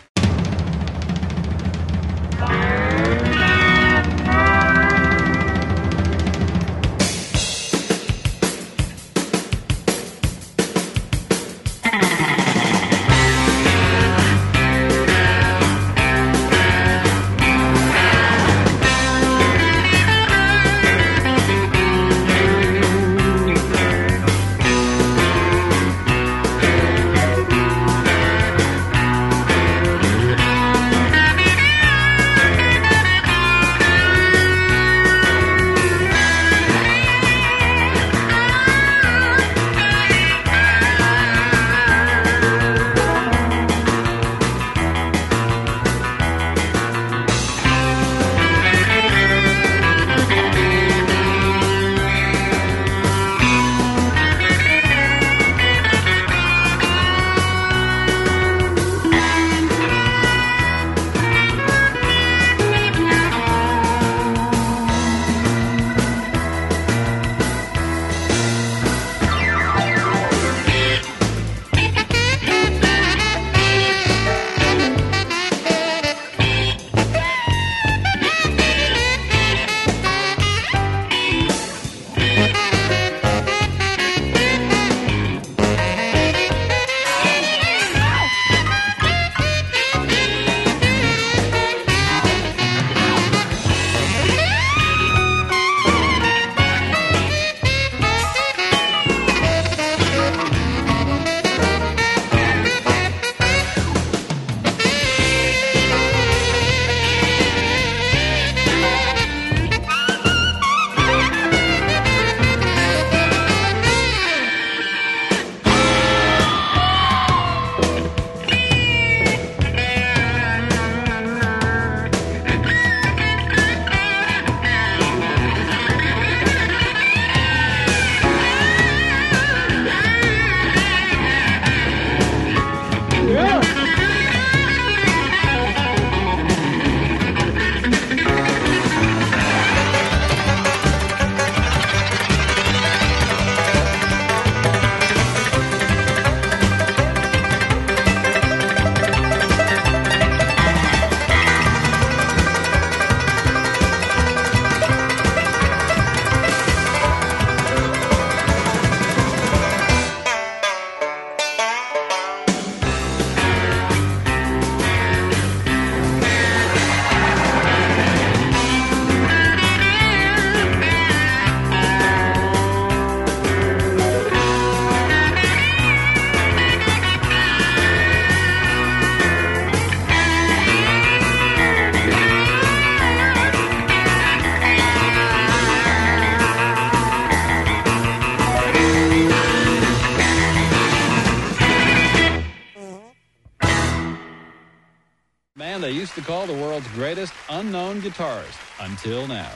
Call 196.25 196.47
the 196.47 196.55
world's 196.55 196.89
greatest 196.89 197.35
unknown 197.51 198.01
guitarist 198.01 198.59
until 198.81 199.27
now. 199.27 199.53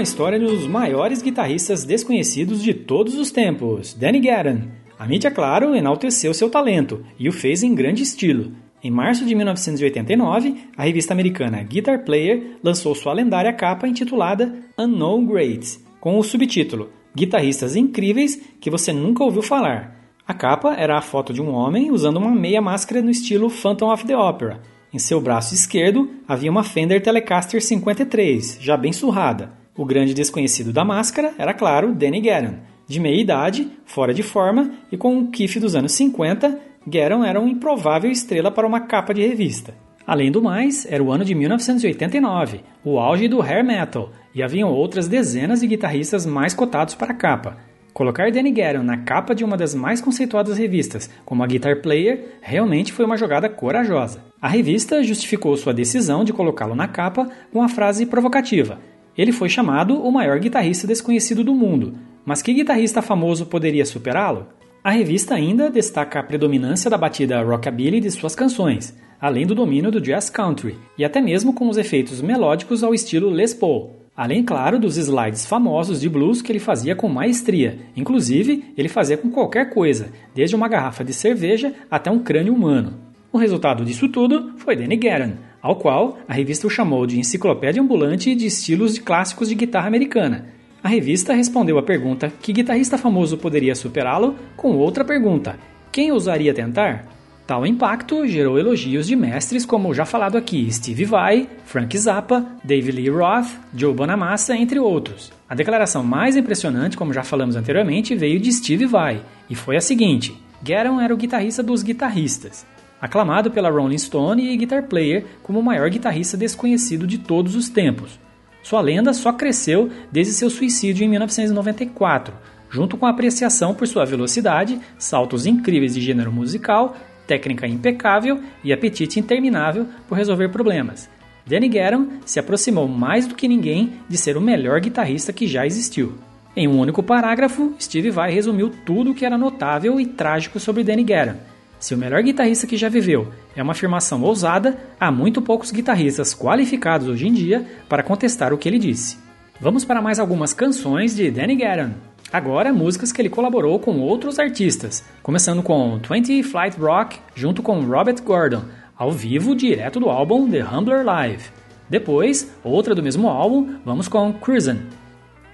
A 0.00 0.02
história 0.02 0.40
dos 0.40 0.66
maiores 0.66 1.20
guitarristas 1.20 1.84
desconhecidos 1.84 2.62
de 2.62 2.72
todos 2.72 3.16
os 3.16 3.30
tempos, 3.30 3.92
Danny 3.92 4.18
Gatton. 4.18 4.62
A 4.98 5.06
mídia, 5.06 5.30
claro, 5.30 5.76
enalteceu 5.76 6.32
seu 6.32 6.48
talento 6.48 7.04
e 7.18 7.28
o 7.28 7.32
fez 7.32 7.62
em 7.62 7.74
grande 7.74 8.02
estilo. 8.02 8.50
Em 8.82 8.90
março 8.90 9.26
de 9.26 9.34
1989, 9.34 10.56
a 10.74 10.84
revista 10.84 11.12
americana 11.12 11.62
Guitar 11.62 12.02
Player 12.02 12.56
lançou 12.64 12.94
sua 12.94 13.12
lendária 13.12 13.52
capa 13.52 13.86
intitulada 13.86 14.54
Unknown 14.78 15.26
Greats, 15.26 15.84
com 16.00 16.18
o 16.18 16.22
subtítulo 16.22 16.88
Guitarristas 17.14 17.76
Incríveis 17.76 18.40
que 18.58 18.70
você 18.70 18.94
nunca 18.94 19.22
ouviu 19.22 19.42
falar. 19.42 20.00
A 20.26 20.32
capa 20.32 20.76
era 20.76 20.96
a 20.96 21.02
foto 21.02 21.30
de 21.30 21.42
um 21.42 21.50
homem 21.50 21.90
usando 21.90 22.16
uma 22.16 22.34
meia 22.34 22.62
máscara 22.62 23.02
no 23.02 23.10
estilo 23.10 23.50
Phantom 23.50 23.92
of 23.92 24.06
the 24.06 24.16
Opera. 24.16 24.62
Em 24.94 24.98
seu 24.98 25.20
braço 25.20 25.54
esquerdo 25.54 26.08
havia 26.26 26.50
uma 26.50 26.64
Fender 26.64 27.02
Telecaster 27.02 27.62
53, 27.62 28.56
já 28.62 28.78
bem 28.78 28.94
surrada. 28.94 29.59
O 29.80 29.86
grande 29.86 30.12
desconhecido 30.12 30.74
da 30.74 30.84
máscara 30.84 31.32
era, 31.38 31.54
claro, 31.54 31.94
Danny 31.94 32.20
Gatton, 32.20 32.56
de 32.86 33.00
meia 33.00 33.18
idade, 33.18 33.66
fora 33.86 34.12
de 34.12 34.22
forma 34.22 34.72
e 34.92 34.96
com 34.98 35.16
um 35.16 35.30
kiff 35.30 35.58
dos 35.58 35.74
anos 35.74 35.92
50, 35.92 36.60
Garon 36.86 37.24
era 37.24 37.40
uma 37.40 37.48
improvável 37.48 38.10
estrela 38.10 38.50
para 38.50 38.66
uma 38.66 38.80
capa 38.80 39.14
de 39.14 39.26
revista. 39.26 39.74
Além 40.06 40.30
do 40.30 40.42
mais, 40.42 40.84
era 40.84 41.02
o 41.02 41.10
ano 41.10 41.24
de 41.24 41.34
1989, 41.34 42.60
o 42.84 42.98
auge 42.98 43.26
do 43.26 43.40
hair 43.40 43.64
metal, 43.64 44.10
e 44.34 44.42
haviam 44.42 44.68
outras 44.68 45.08
dezenas 45.08 45.60
de 45.60 45.66
guitarristas 45.66 46.26
mais 46.26 46.52
cotados 46.52 46.94
para 46.94 47.12
a 47.12 47.16
capa. 47.16 47.56
Colocar 47.94 48.30
Danny 48.30 48.50
Garon 48.50 48.82
na 48.82 48.98
capa 48.98 49.34
de 49.34 49.44
uma 49.44 49.56
das 49.56 49.74
mais 49.74 50.02
conceituadas 50.02 50.58
revistas, 50.58 51.08
como 51.24 51.42
a 51.42 51.46
Guitar 51.46 51.80
Player, 51.80 52.36
realmente 52.42 52.92
foi 52.92 53.06
uma 53.06 53.16
jogada 53.16 53.48
corajosa. 53.48 54.22
A 54.42 54.48
revista 54.48 55.02
justificou 55.02 55.56
sua 55.56 55.72
decisão 55.72 56.22
de 56.22 56.34
colocá-lo 56.34 56.74
na 56.74 56.86
capa 56.86 57.30
com 57.50 57.62
a 57.62 57.68
frase 57.68 58.04
provocativa: 58.04 58.78
Ele 59.16 59.32
foi 59.32 59.48
chamado 59.48 60.00
o 60.02 60.10
maior 60.10 60.38
guitarrista 60.38 60.86
desconhecido 60.86 61.44
do 61.44 61.54
mundo, 61.54 61.94
mas 62.24 62.42
que 62.42 62.52
guitarrista 62.52 63.02
famoso 63.02 63.46
poderia 63.46 63.84
superá-lo? 63.84 64.46
A 64.82 64.90
revista 64.90 65.34
ainda 65.34 65.68
destaca 65.68 66.20
a 66.20 66.22
predominância 66.22 66.90
da 66.90 66.96
batida 66.96 67.42
rockabilly 67.42 68.00
de 68.00 68.10
suas 68.10 68.34
canções, 68.34 68.96
além 69.20 69.46
do 69.46 69.54
domínio 69.54 69.90
do 69.90 70.00
jazz 70.00 70.30
country, 70.30 70.76
e 70.96 71.04
até 71.04 71.20
mesmo 71.20 71.52
com 71.52 71.68
os 71.68 71.76
efeitos 71.76 72.22
melódicos 72.22 72.82
ao 72.82 72.94
estilo 72.94 73.28
Les 73.28 73.52
Paul. 73.52 73.90
Além, 74.16 74.42
claro, 74.42 74.78
dos 74.78 74.96
slides 74.96 75.46
famosos 75.46 76.00
de 76.00 76.08
blues 76.08 76.42
que 76.42 76.52
ele 76.52 76.58
fazia 76.58 76.94
com 76.94 77.08
maestria. 77.08 77.78
Inclusive, 77.96 78.72
ele 78.76 78.88
fazia 78.88 79.16
com 79.16 79.30
qualquer 79.30 79.70
coisa, 79.70 80.10
desde 80.34 80.56
uma 80.56 80.68
garrafa 80.68 81.04
de 81.04 81.12
cerveja 81.12 81.74
até 81.90 82.10
um 82.10 82.18
crânio 82.18 82.54
humano. 82.54 82.98
O 83.32 83.38
resultado 83.38 83.84
disso 83.84 84.08
tudo 84.08 84.52
foi 84.56 84.76
Danny 84.76 84.96
Gatton, 84.96 85.34
ao 85.62 85.76
qual 85.76 86.18
a 86.28 86.32
revista 86.32 86.66
o 86.66 86.70
chamou 86.70 87.06
de 87.06 87.18
enciclopédia 87.18 87.82
ambulante 87.82 88.34
de 88.34 88.46
estilos 88.46 88.94
de 88.94 89.00
clássicos 89.00 89.48
de 89.48 89.54
guitarra 89.54 89.88
americana, 89.88 90.46
a 90.82 90.88
revista 90.88 91.34
respondeu 91.34 91.78
à 91.78 91.82
pergunta 91.82 92.32
que 92.40 92.54
guitarrista 92.54 92.96
famoso 92.96 93.36
poderia 93.36 93.74
superá-lo 93.74 94.34
com 94.56 94.76
outra 94.76 95.04
pergunta: 95.04 95.58
quem 95.92 96.10
ousaria 96.10 96.54
tentar? 96.54 97.06
Tal 97.46 97.66
impacto 97.66 98.26
gerou 98.26 98.58
elogios 98.58 99.08
de 99.08 99.16
mestres 99.16 99.66
como 99.66 99.92
já 99.92 100.04
falado 100.04 100.38
aqui 100.38 100.72
Steve 100.72 101.04
Vai, 101.04 101.48
Frank 101.64 101.98
Zappa, 101.98 102.46
David 102.62 102.96
Lee 102.96 103.10
Roth, 103.10 103.48
Joe 103.74 103.92
Bonamassa, 103.92 104.56
entre 104.56 104.78
outros. 104.78 105.32
A 105.48 105.54
declaração 105.54 106.04
mais 106.04 106.36
impressionante, 106.36 106.96
como 106.96 107.12
já 107.12 107.24
falamos 107.24 107.56
anteriormente, 107.56 108.14
veio 108.14 108.38
de 108.38 108.52
Steve 108.52 108.86
Vai 108.86 109.20
e 109.50 109.54
foi 109.54 109.76
a 109.76 109.80
seguinte: 109.80 110.32
Garon 110.62 111.00
era 111.00 111.12
o 111.12 111.16
guitarrista 111.16 111.62
dos 111.62 111.82
guitarristas, 111.82 112.64
aclamado 113.00 113.50
pela 113.50 113.70
Rolling 113.70 113.98
Stone 113.98 114.52
e 114.52 114.56
Guitar 114.56 114.84
Player 114.84 115.24
como 115.42 115.58
o 115.58 115.62
maior 115.62 115.88
guitarrista 115.88 116.36
desconhecido 116.36 117.06
de 117.06 117.18
todos 117.18 117.54
os 117.54 117.68
tempos. 117.68 118.18
Sua 118.62 118.80
lenda 118.80 119.12
só 119.12 119.32
cresceu 119.32 119.90
desde 120.12 120.34
seu 120.34 120.50
suicídio 120.50 121.04
em 121.04 121.08
1994, 121.08 122.34
junto 122.68 122.96
com 122.96 123.06
a 123.06 123.10
apreciação 123.10 123.74
por 123.74 123.88
sua 123.88 124.04
velocidade, 124.04 124.78
saltos 124.98 125.46
incríveis 125.46 125.94
de 125.94 126.00
gênero 126.00 126.30
musical, 126.30 126.96
técnica 127.26 127.66
impecável 127.66 128.40
e 128.62 128.72
apetite 128.72 129.18
interminável 129.18 129.86
por 130.08 130.16
resolver 130.16 130.48
problemas. 130.48 131.08
Danny 131.46 131.68
Gatton 131.68 132.06
se 132.24 132.38
aproximou 132.38 132.86
mais 132.86 133.26
do 133.26 133.34
que 133.34 133.48
ninguém 133.48 133.94
de 134.08 134.16
ser 134.16 134.36
o 134.36 134.40
melhor 134.40 134.80
guitarrista 134.80 135.32
que 135.32 135.46
já 135.46 135.66
existiu. 135.66 136.14
Em 136.54 136.68
um 136.68 136.78
único 136.78 137.02
parágrafo, 137.02 137.74
Steve 137.80 138.10
Vai 138.10 138.32
resumiu 138.32 138.70
tudo 138.84 139.12
o 139.12 139.14
que 139.14 139.24
era 139.24 139.38
notável 139.38 140.00
e 140.00 140.06
trágico 140.06 140.60
sobre 140.60 140.84
Danny 140.84 141.04
Gatton, 141.04 141.38
se 141.80 141.94
o 141.94 141.98
melhor 141.98 142.22
guitarrista 142.22 142.66
que 142.66 142.76
já 142.76 142.90
viveu 142.90 143.28
é 143.56 143.62
uma 143.62 143.72
afirmação 143.72 144.22
ousada, 144.22 144.78
há 145.00 145.10
muito 145.10 145.40
poucos 145.40 145.72
guitarristas 145.72 146.34
qualificados 146.34 147.08
hoje 147.08 147.26
em 147.26 147.32
dia 147.32 147.66
para 147.88 148.02
contestar 148.02 148.52
o 148.52 148.58
que 148.58 148.68
ele 148.68 148.78
disse. 148.78 149.18
Vamos 149.58 149.84
para 149.84 150.02
mais 150.02 150.18
algumas 150.18 150.52
canções 150.52 151.16
de 151.16 151.30
Danny 151.30 151.56
Gatton. 151.56 151.94
Agora, 152.30 152.72
músicas 152.72 153.10
que 153.10 153.20
ele 153.20 153.30
colaborou 153.30 153.78
com 153.80 153.98
outros 153.98 154.38
artistas, 154.38 155.02
começando 155.22 155.62
com 155.62 155.98
20 155.98 156.42
Flight 156.42 156.78
Rock 156.78 157.18
junto 157.34 157.62
com 157.62 157.80
Robert 157.80 158.22
Gordon, 158.22 158.62
ao 158.94 159.10
vivo 159.10 159.56
direto 159.56 159.98
do 159.98 160.10
álbum 160.10 160.48
The 160.48 160.62
Humbler 160.62 161.04
Live. 161.04 161.44
Depois, 161.88 162.54
outra 162.62 162.94
do 162.94 163.02
mesmo 163.02 163.26
álbum, 163.28 163.74
vamos 163.84 164.06
com 164.06 164.32
Cruisin', 164.34 164.82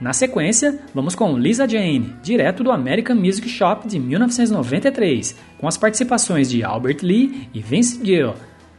na 0.01 0.13
sequência, 0.13 0.79
vamos 0.95 1.15
com 1.15 1.39
Lisa 1.39 1.67
Jane, 1.67 2.15
direto 2.23 2.63
do 2.63 2.71
American 2.71 3.17
Music 3.17 3.49
Shop 3.49 3.89
de 3.89 3.99
1993, 3.99 5.35
com 5.59 5.67
as 5.67 5.79
participações 5.79 6.51
de 6.51 6.63
Albert 6.63 6.99
Lee 7.03 7.49
e 7.55 7.61
Vince 7.61 8.05
Gill. 8.05 8.35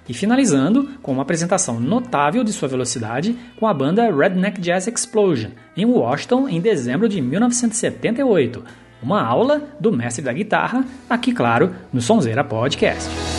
E 0.08 0.14
finalizando 0.14 0.90
com 1.02 1.12
uma 1.12 1.24
apresentação 1.24 1.80
notável 1.80 2.44
de 2.44 2.54
sua 2.54 2.68
velocidade 2.68 3.36
com 3.60 3.68
a 3.68 3.74
banda 3.74 4.10
Redneck 4.10 4.62
Jazz 4.62 4.88
Explosion, 4.88 5.50
em 5.76 5.86
Washington 5.86 6.48
em 6.48 6.62
dezembro 6.62 7.10
de 7.10 7.20
1978. 7.20 8.64
Uma 9.02 9.22
aula 9.22 9.68
do 9.80 9.92
mestre 9.92 10.24
da 10.24 10.32
guitarra, 10.32 10.86
aqui 11.10 11.34
claro, 11.34 11.74
no 11.92 12.00
Sonzeira 12.00 12.44
Podcast. 12.44 13.37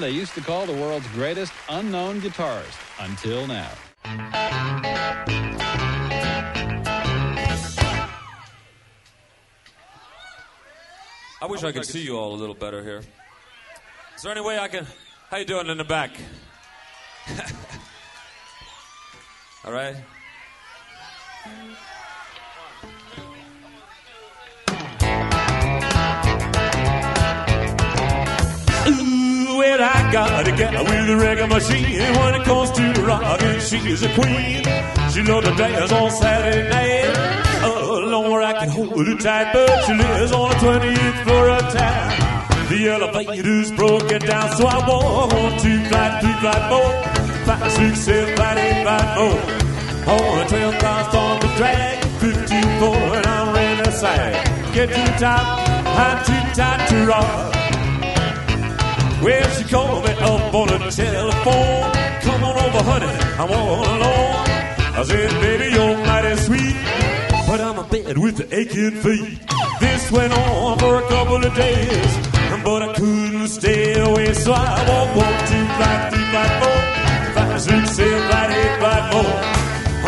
They 0.00 0.10
used 0.10 0.34
to 0.34 0.40
call 0.40 0.64
the 0.64 0.72
world's 0.72 1.06
greatest 1.08 1.52
unknown 1.68 2.22
guitarist 2.22 2.78
until 3.00 3.46
now. 3.46 3.70
I 11.42 11.46
wish 11.46 11.62
I 11.64 11.72
could 11.72 11.84
see 11.84 12.00
you 12.00 12.16
all 12.16 12.34
a 12.34 12.36
little 12.36 12.54
better 12.54 12.82
here. 12.82 13.02
Is 14.16 14.22
there 14.22 14.32
any 14.32 14.40
way 14.40 14.58
I 14.58 14.68
can? 14.68 14.86
How 15.28 15.36
you 15.36 15.44
doing 15.44 15.66
in 15.66 15.76
the 15.76 15.84
back? 15.84 16.12
all 19.66 19.72
right. 19.72 19.96
Well, 29.60 29.78
I 29.78 30.10
got 30.10 30.48
a 30.48 30.52
gal 30.52 30.84
with 30.84 31.10
a 31.10 31.16
reggae 31.20 31.46
machine. 31.46 32.00
When 32.16 32.34
it 32.34 32.44
comes 32.44 32.70
to 32.70 33.02
rockin', 33.04 33.60
she's 33.60 34.02
a 34.02 34.08
queen. 34.14 34.64
She 35.12 35.20
loves 35.20 35.46
to 35.46 35.54
dance 35.54 35.92
on 35.92 36.10
Saturday 36.12 36.66
night. 36.70 37.12
Oh, 37.62 38.00
Lord, 38.06 38.42
I 38.42 38.54
can 38.54 38.70
hold 38.70 39.06
her 39.06 39.18
tight, 39.18 39.52
but 39.52 39.84
she 39.84 39.92
lives 39.92 40.32
on 40.32 40.48
the 40.48 40.56
20th 40.64 41.24
floor 41.24 41.50
of 41.50 41.74
town. 41.74 42.68
The 42.70 42.88
elevator's 42.88 43.70
broken 43.72 44.20
down, 44.20 44.56
so 44.56 44.66
I 44.66 44.78
walk 44.88 45.34
on 45.34 45.58
two 45.60 45.84
flight, 45.90 46.22
three 46.22 46.38
flight, 46.40 46.64
four, 46.72 47.44
five, 47.44 47.70
six, 47.72 48.00
seven, 48.00 48.36
five, 48.38 48.56
eight, 48.56 48.82
five, 48.82 49.08
four. 49.14 50.14
On 50.14 50.38
a 50.38 50.48
12 50.48 50.78
cross 50.78 51.14
on 51.14 51.40
the 51.40 51.48
track, 51.58 52.02
54, 52.18 52.96
and 52.96 53.26
I'm 53.26 53.54
ready 53.54 53.82
to 53.82 53.92
sag. 53.92 54.72
Get 54.72 54.88
to 54.88 55.12
the 55.12 55.18
top, 55.18 55.68
I'm 55.68 56.24
too 56.24 56.54
tight 56.56 56.88
to 56.88 57.06
rock. 57.06 57.59
Well, 59.22 59.50
she 59.50 59.64
called 59.64 60.04
me 60.04 60.12
up 60.12 60.54
on 60.54 60.66
the 60.68 60.90
telephone. 60.90 61.92
Come 62.22 62.44
on 62.44 62.56
over, 62.64 62.82
honey, 62.90 63.12
I'm 63.40 63.50
all 63.52 63.84
alone. 63.84 64.48
I 64.96 65.02
said, 65.04 65.30
baby, 65.42 65.74
you're 65.76 65.96
mighty 66.06 66.36
sweet, 66.36 66.76
but 67.46 67.60
I'm 67.60 67.78
a 67.78 67.84
bed 67.84 68.16
with 68.16 68.36
the 68.38 68.46
aching 68.54 68.96
feet. 69.02 69.38
This 69.78 70.10
went 70.10 70.32
on 70.32 70.78
for 70.78 70.96
a 70.96 71.08
couple 71.08 71.36
of 71.36 71.54
days, 71.54 72.12
but 72.64 72.82
I 72.82 72.94
couldn't 72.94 73.48
stay 73.48 74.00
away, 74.00 74.32
so 74.32 74.52
I 74.52 74.88
walked 74.88 75.16
one, 75.16 75.38
two, 75.50 75.66
five, 75.80 76.12
three, 76.12 76.26
five, 76.32 76.52
four, 76.60 76.80
five, 77.36 77.60
six, 77.60 77.90
seven, 77.96 78.22
five, 78.30 78.50
eight, 78.50 78.80
five, 78.80 79.04
four. 79.12 79.32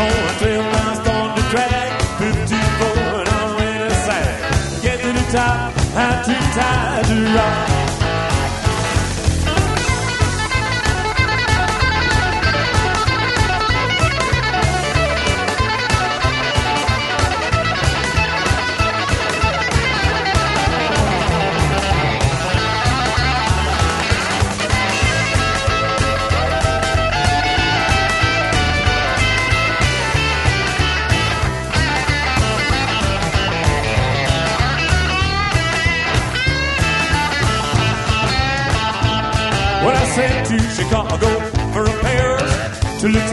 On 0.02 0.08
a 0.08 0.34
trail 0.40 0.62
bounced 0.72 1.08
on 1.08 1.36
the 1.36 1.44
track, 1.52 2.02
54, 2.16 3.20
and 3.20 3.28
I'm 3.28 3.56
ready 3.60 3.88
to 3.88 3.94
sag. 4.06 4.82
Get 4.82 5.00
to 5.04 5.12
the 5.12 5.26
top, 5.36 5.72
I'm 6.00 6.24
too 6.24 6.42
tired 6.56 7.06
to 7.06 7.36
rock. 7.36 7.71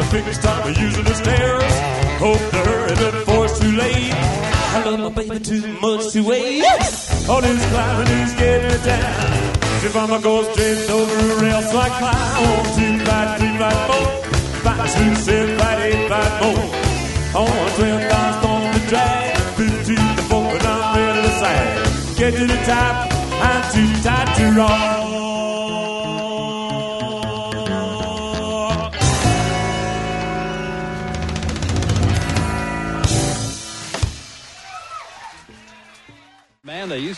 Fixed 0.09 0.41
time 0.41 0.67
of 0.67 0.75
using 0.75 1.03
the 1.03 1.13
stairs. 1.13 1.73
Hope 2.17 2.39
to 2.39 2.57
hurry 2.67 3.11
before 3.11 3.45
it's 3.45 3.59
too 3.59 3.71
late. 3.77 4.11
I 4.11 4.83
love 4.83 4.99
my 4.99 5.09
baby 5.21 5.39
too 5.39 5.61
much 5.79 6.13
to 6.13 6.23
wait. 6.23 6.63
All 7.29 7.41
this 7.41 7.63
climbing 7.69 8.07
is 8.25 8.33
getting 8.33 8.71
me 8.71 8.85
down. 8.85 9.59
If 9.85 9.95
I'm 9.95 10.11
a 10.11 10.19
ghost 10.19 10.51
straight 10.53 10.89
over 10.89 11.13
a 11.13 11.41
rail, 11.41 11.61
so 11.61 11.77
I 11.77 11.89
climb 11.99 12.15
on 12.41 12.65
two, 12.75 13.05
five, 13.05 13.39
three, 13.39 13.57
five, 13.59 13.79
four, 13.87 14.07
five, 14.65 14.89
six, 14.89 15.19
seven, 15.25 15.59
five, 15.59 15.79
eight, 15.79 16.09
five, 16.09 16.41
more. 16.41 16.69
On 17.41 17.69
twelve 17.77 18.01
thousand 18.09 18.49
on 18.49 18.73
the 18.73 18.79
drag, 18.89 19.37
fifteen 19.57 20.15
to 20.17 20.23
four, 20.23 20.41
and 20.41 20.63
I'm 20.63 20.97
ready 20.97 21.21
to 21.21 21.33
sag. 21.37 22.17
Get 22.17 22.33
to 22.33 22.47
the 22.47 22.57
top, 22.65 23.13
I'm 23.13 23.61
too 23.73 24.01
tired 24.01 24.37
to 24.37 24.59
rock. 24.59 24.98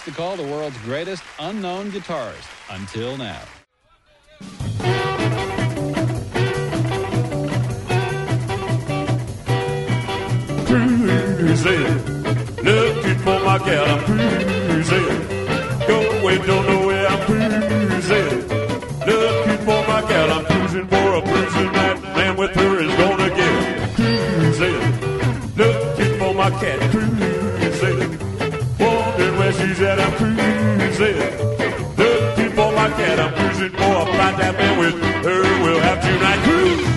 Used 0.06 0.18
to 0.18 0.24
call 0.24 0.36
the 0.36 0.44
world's 0.44 0.78
greatest 0.80 1.24
unknown 1.40 1.92
guitarist 1.92 2.48
until 2.70 3.18
now. 3.18 3.42
cruising, 10.66 11.84
looking 12.64 13.18
for 13.20 13.40
my 13.42 13.58
gal. 13.60 13.86
I'm 13.86 14.04
cruising, 14.06 15.28
going 15.88 16.42
don't 16.48 16.68
know 16.68 16.88
where 16.88 17.08
I'm 17.08 17.26
cruising, 17.26 18.48
looking 19.06 19.58
for 19.66 19.88
my 19.88 20.02
gal. 20.08 20.32
I'm 20.32 20.46
cruising 20.46 20.88
for 20.88 21.16
a 21.16 21.22
cruising 21.22 21.72
that 21.74 22.02
man 22.16 22.38
with 22.38 22.52
her 22.52 22.80
is 22.80 22.96
gonna 22.96 23.30
get 23.36 23.96
cruising, 23.96 25.58
looking 25.58 26.20
for 26.20 26.34
my 26.34 26.50
cat. 26.50 27.01
She's 29.62 29.80
at 29.82 30.00
a 30.00 30.10
cruise. 30.18 30.98
The 30.98 32.34
people 32.36 32.72
like 32.74 32.98
that. 32.98 33.20
I'm 33.20 33.32
cruising 33.34 33.70
for 33.70 33.94
a 34.02 34.06
flight 34.06 34.38
that 34.40 34.56
man 34.58 34.80
with 34.80 34.96
her. 35.24 35.64
will 35.64 35.80
have 35.80 36.02
tonight 36.02 36.40
cruise. 36.44 36.91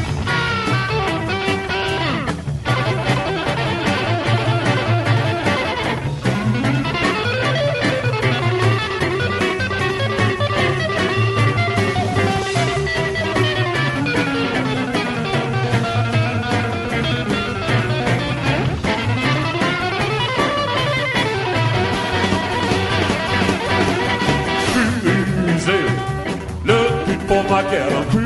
I 27.55 27.63
get 27.71 27.93
a 27.93 28.24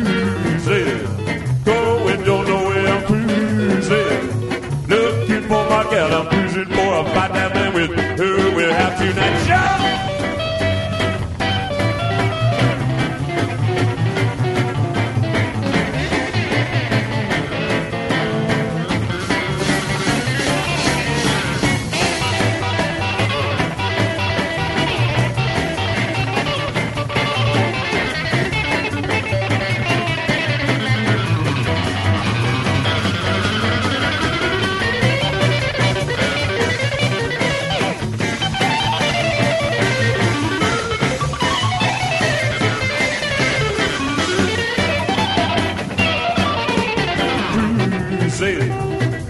cruising, 48.39 48.71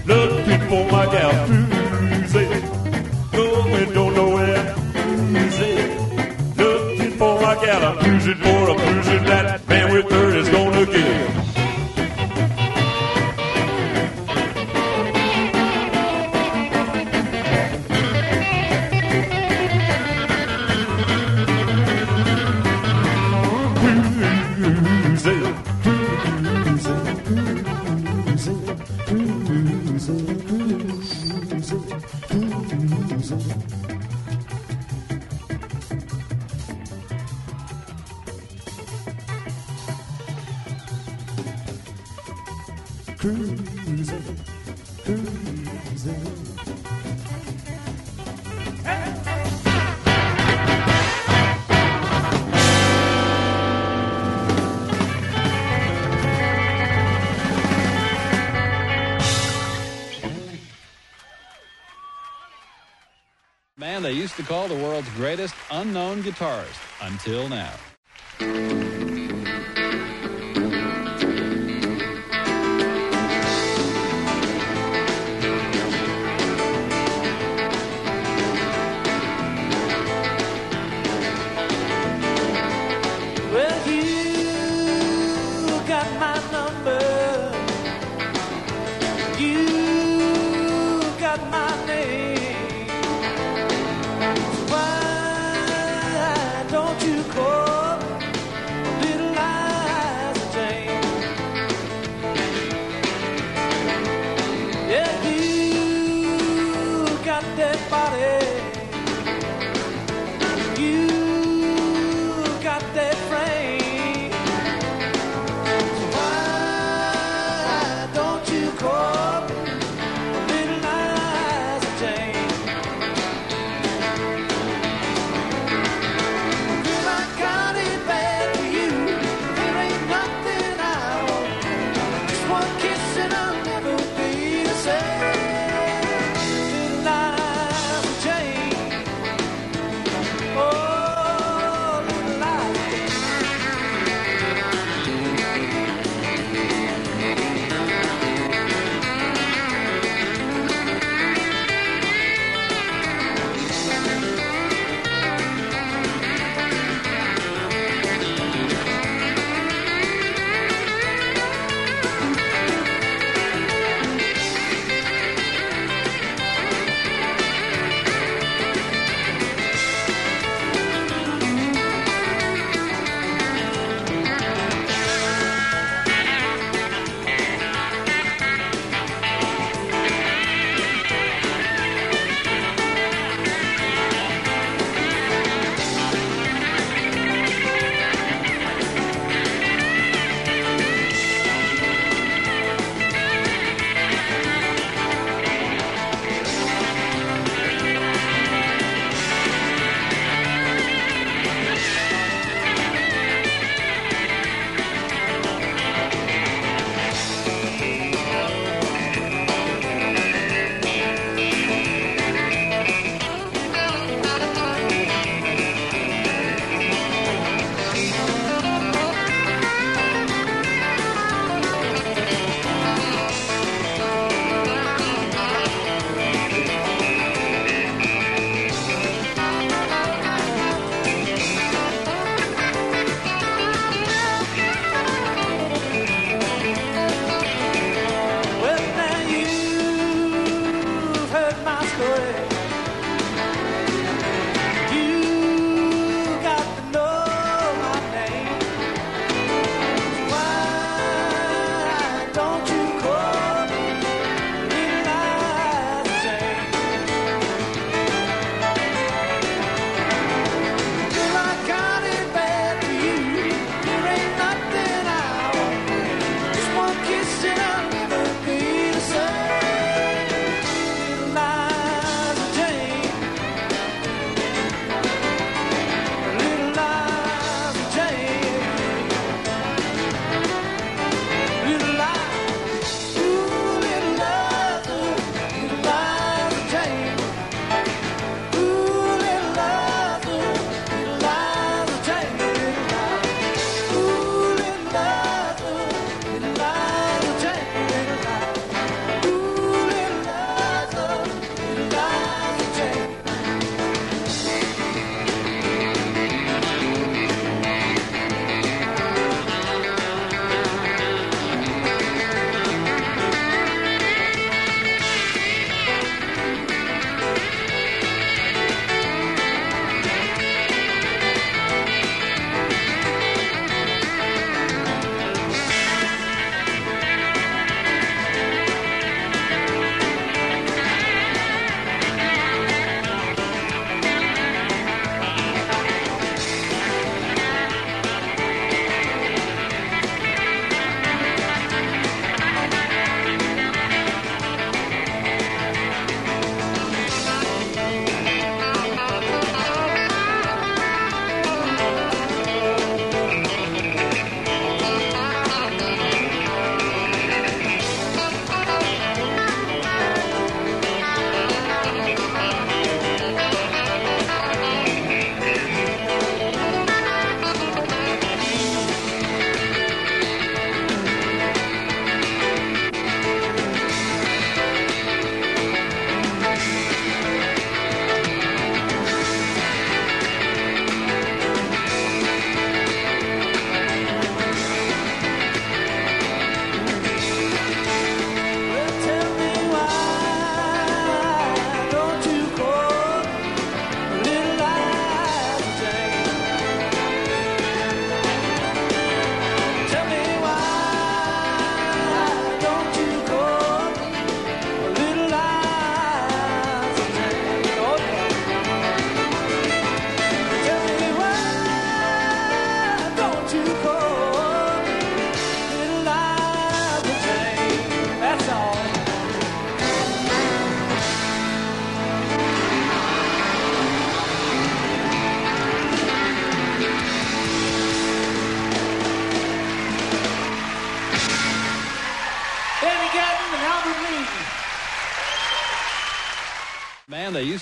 looking 0.07 0.61
for 0.69 0.93
my 0.93 1.07
gal. 1.07 1.47
Cruising, 1.47 2.51
going 3.33 3.93
don't 3.95 4.15
know 4.15 4.29
where. 4.35 4.75
Looking 6.57 7.13
for 7.13 7.41
my 7.41 7.55
gal. 7.65 7.99
I'm 7.99 8.21
until 67.19 67.49
now. 67.49 67.78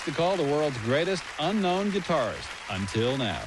To 0.06 0.12
call 0.12 0.36
the 0.36 0.44
world's 0.44 0.78
greatest 0.78 1.24
unknown 1.40 1.90
guitarist 1.90 2.48
until 2.70 3.18
now. 3.18 3.42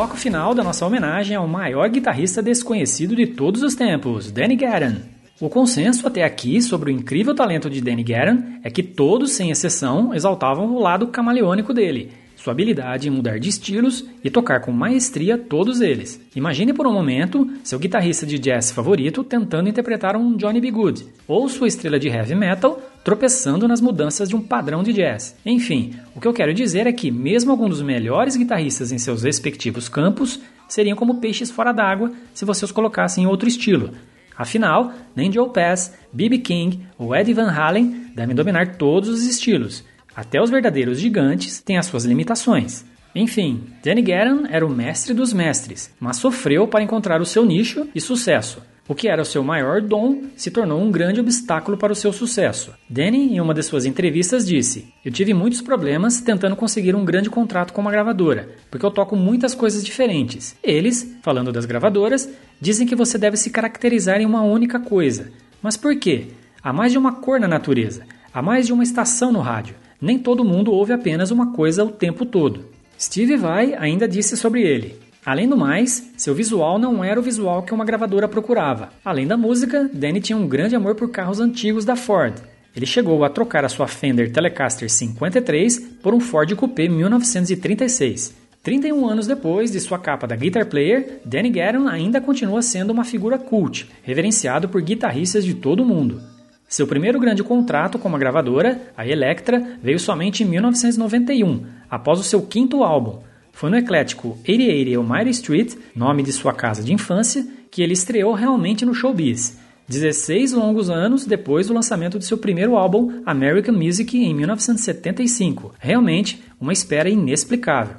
Bloco 0.00 0.16
final 0.16 0.54
da 0.54 0.64
nossa 0.64 0.86
homenagem 0.86 1.36
ao 1.36 1.46
maior 1.46 1.86
guitarrista 1.90 2.40
desconhecido 2.40 3.14
de 3.14 3.26
todos 3.26 3.62
os 3.62 3.74
tempos, 3.74 4.32
Danny 4.32 4.56
Gatton. 4.56 4.96
O 5.38 5.50
consenso 5.50 6.08
até 6.08 6.24
aqui 6.24 6.62
sobre 6.62 6.90
o 6.90 6.94
incrível 6.94 7.34
talento 7.34 7.68
de 7.68 7.82
Danny 7.82 8.02
Gatton 8.02 8.60
é 8.64 8.70
que 8.70 8.82
todos, 8.82 9.32
sem 9.32 9.50
exceção, 9.50 10.14
exaltavam 10.14 10.74
o 10.74 10.80
lado 10.80 11.08
camaleônico 11.08 11.74
dele, 11.74 12.12
sua 12.34 12.54
habilidade 12.54 13.08
em 13.08 13.10
mudar 13.10 13.38
de 13.38 13.50
estilos 13.50 14.06
e 14.24 14.30
tocar 14.30 14.60
com 14.60 14.72
maestria 14.72 15.36
todos 15.36 15.82
eles. 15.82 16.18
Imagine 16.34 16.72
por 16.72 16.86
um 16.86 16.92
momento 16.94 17.46
seu 17.62 17.78
guitarrista 17.78 18.24
de 18.24 18.38
jazz 18.38 18.70
favorito 18.70 19.22
tentando 19.22 19.68
interpretar 19.68 20.16
um 20.16 20.34
Johnny 20.34 20.62
B. 20.62 20.70
Good, 20.70 21.06
ou 21.28 21.46
sua 21.46 21.68
estrela 21.68 21.98
de 21.98 22.08
heavy 22.08 22.34
metal 22.34 22.80
tropeçando 23.04 23.66
nas 23.66 23.80
mudanças 23.80 24.28
de 24.28 24.36
um 24.36 24.40
padrão 24.40 24.82
de 24.82 24.92
jazz. 24.92 25.36
Enfim, 25.44 25.94
o 26.14 26.20
que 26.20 26.28
eu 26.28 26.32
quero 26.32 26.54
dizer 26.54 26.86
é 26.86 26.92
que 26.92 27.10
mesmo 27.10 27.50
alguns 27.50 27.70
dos 27.70 27.82
melhores 27.82 28.36
guitarristas 28.36 28.92
em 28.92 28.98
seus 28.98 29.22
respectivos 29.22 29.88
campos 29.88 30.40
seriam 30.68 30.96
como 30.96 31.20
peixes 31.20 31.50
fora 31.50 31.72
d'água 31.72 32.12
se 32.34 32.44
você 32.44 32.64
os 32.64 32.72
colocasse 32.72 33.20
em 33.20 33.26
outro 33.26 33.48
estilo. 33.48 33.90
Afinal, 34.36 34.92
nem 35.14 35.30
Joe 35.30 35.50
Pass, 35.50 35.94
B.B. 36.12 36.38
King 36.38 36.86
ou 36.96 37.14
Eddie 37.14 37.34
Van 37.34 37.50
Halen 37.50 38.06
devem 38.14 38.34
dominar 38.34 38.76
todos 38.76 39.08
os 39.08 39.26
estilos. 39.26 39.84
Até 40.14 40.40
os 40.40 40.50
verdadeiros 40.50 40.98
gigantes 40.98 41.60
têm 41.60 41.78
as 41.78 41.86
suas 41.86 42.04
limitações. 42.04 42.84
Enfim, 43.14 43.64
Danny 43.82 44.02
Gatton 44.02 44.46
era 44.48 44.64
o 44.64 44.70
mestre 44.70 45.12
dos 45.12 45.32
mestres, 45.32 45.92
mas 45.98 46.16
sofreu 46.16 46.68
para 46.68 46.82
encontrar 46.82 47.20
o 47.20 47.26
seu 47.26 47.44
nicho 47.44 47.88
e 47.94 48.00
sucesso. 48.00 48.62
O 48.88 48.94
que 48.94 49.08
era 49.08 49.22
o 49.22 49.24
seu 49.24 49.44
maior 49.44 49.80
dom 49.80 50.24
se 50.36 50.50
tornou 50.50 50.80
um 50.80 50.90
grande 50.90 51.20
obstáculo 51.20 51.76
para 51.76 51.92
o 51.92 51.96
seu 51.96 52.12
sucesso. 52.12 52.72
Danny, 52.88 53.34
em 53.34 53.40
uma 53.40 53.54
de 53.54 53.62
suas 53.62 53.86
entrevistas, 53.86 54.46
disse: 54.46 54.92
Eu 55.04 55.12
tive 55.12 55.32
muitos 55.32 55.60
problemas 55.60 56.20
tentando 56.20 56.56
conseguir 56.56 56.96
um 56.96 57.04
grande 57.04 57.30
contrato 57.30 57.72
com 57.72 57.80
uma 57.80 57.90
gravadora, 57.90 58.48
porque 58.70 58.84
eu 58.84 58.90
toco 58.90 59.14
muitas 59.14 59.54
coisas 59.54 59.84
diferentes. 59.84 60.56
Eles, 60.62 61.16
falando 61.22 61.52
das 61.52 61.66
gravadoras, 61.66 62.28
dizem 62.60 62.86
que 62.86 62.96
você 62.96 63.16
deve 63.16 63.36
se 63.36 63.50
caracterizar 63.50 64.20
em 64.20 64.26
uma 64.26 64.42
única 64.42 64.80
coisa. 64.80 65.30
Mas 65.62 65.76
por 65.76 65.96
quê? 65.96 66.28
Há 66.62 66.72
mais 66.72 66.92
de 66.92 66.98
uma 66.98 67.12
cor 67.12 67.38
na 67.38 67.48
natureza, 67.48 68.04
há 68.34 68.42
mais 68.42 68.66
de 68.66 68.72
uma 68.72 68.82
estação 68.82 69.32
no 69.32 69.40
rádio. 69.40 69.76
Nem 70.00 70.18
todo 70.18 70.44
mundo 70.44 70.72
ouve 70.72 70.92
apenas 70.92 71.30
uma 71.30 71.52
coisa 71.52 71.84
o 71.84 71.90
tempo 71.90 72.24
todo. 72.24 72.64
Steve 72.98 73.36
Vai 73.36 73.74
ainda 73.74 74.08
disse 74.08 74.36
sobre 74.36 74.62
ele: 74.62 74.98
Além 75.24 75.48
do 75.48 75.56
mais, 75.56 76.10
seu 76.16 76.34
visual 76.34 76.78
não 76.78 77.04
era 77.04 77.20
o 77.20 77.22
visual 77.22 77.62
que 77.62 77.74
uma 77.74 77.84
gravadora 77.84 78.26
procurava. 78.26 78.88
Além 79.04 79.26
da 79.26 79.36
música, 79.36 79.88
Danny 79.92 80.20
tinha 80.20 80.36
um 80.36 80.48
grande 80.48 80.74
amor 80.74 80.94
por 80.94 81.10
carros 81.10 81.40
antigos 81.40 81.84
da 81.84 81.94
Ford. 81.94 82.34
Ele 82.74 82.86
chegou 82.86 83.24
a 83.24 83.28
trocar 83.28 83.64
a 83.64 83.68
sua 83.68 83.86
Fender 83.86 84.32
Telecaster 84.32 84.88
53 84.88 85.78
por 86.02 86.14
um 86.14 86.20
Ford 86.20 86.54
Coupé 86.54 86.88
1936. 86.88 88.34
31 88.62 89.08
anos 89.08 89.26
depois 89.26 89.70
de 89.70 89.80
sua 89.80 89.98
capa 89.98 90.26
da 90.26 90.36
Guitar 90.36 90.66
Player, 90.66 91.20
Danny 91.24 91.50
Gatton 91.50 91.88
ainda 91.88 92.20
continua 92.20 92.62
sendo 92.62 92.90
uma 92.90 93.04
figura 93.04 93.38
cult, 93.38 93.88
reverenciado 94.02 94.68
por 94.68 94.82
guitarristas 94.82 95.44
de 95.44 95.54
todo 95.54 95.82
o 95.82 95.86
mundo. 95.86 96.20
Seu 96.68 96.86
primeiro 96.86 97.18
grande 97.18 97.42
contrato 97.42 97.98
com 97.98 98.08
uma 98.08 98.18
gravadora, 98.18 98.80
a 98.96 99.06
Elektra, 99.06 99.78
veio 99.82 99.98
somente 99.98 100.44
em 100.44 100.46
1991, 100.46 101.64
após 101.90 102.20
o 102.20 102.22
seu 102.22 102.42
quinto 102.42 102.84
álbum. 102.84 103.18
Foi 103.52 103.70
no 103.70 103.76
eclético 103.76 104.38
88 104.46 104.90
Elmira 104.90 105.30
Street, 105.30 105.74
nome 105.94 106.22
de 106.22 106.32
sua 106.32 106.52
casa 106.52 106.82
de 106.82 106.92
infância, 106.92 107.46
que 107.70 107.82
ele 107.82 107.92
estreou 107.92 108.32
realmente 108.32 108.84
no 108.84 108.94
showbiz. 108.94 109.58
16 109.88 110.52
longos 110.52 110.88
anos 110.88 111.26
depois 111.26 111.66
do 111.66 111.74
lançamento 111.74 112.16
de 112.16 112.24
seu 112.24 112.38
primeiro 112.38 112.76
álbum, 112.76 113.22
American 113.26 113.74
Music, 113.74 114.16
em 114.16 114.32
1975. 114.32 115.74
Realmente 115.78 116.42
uma 116.60 116.72
espera 116.72 117.10
inexplicável. 117.10 117.96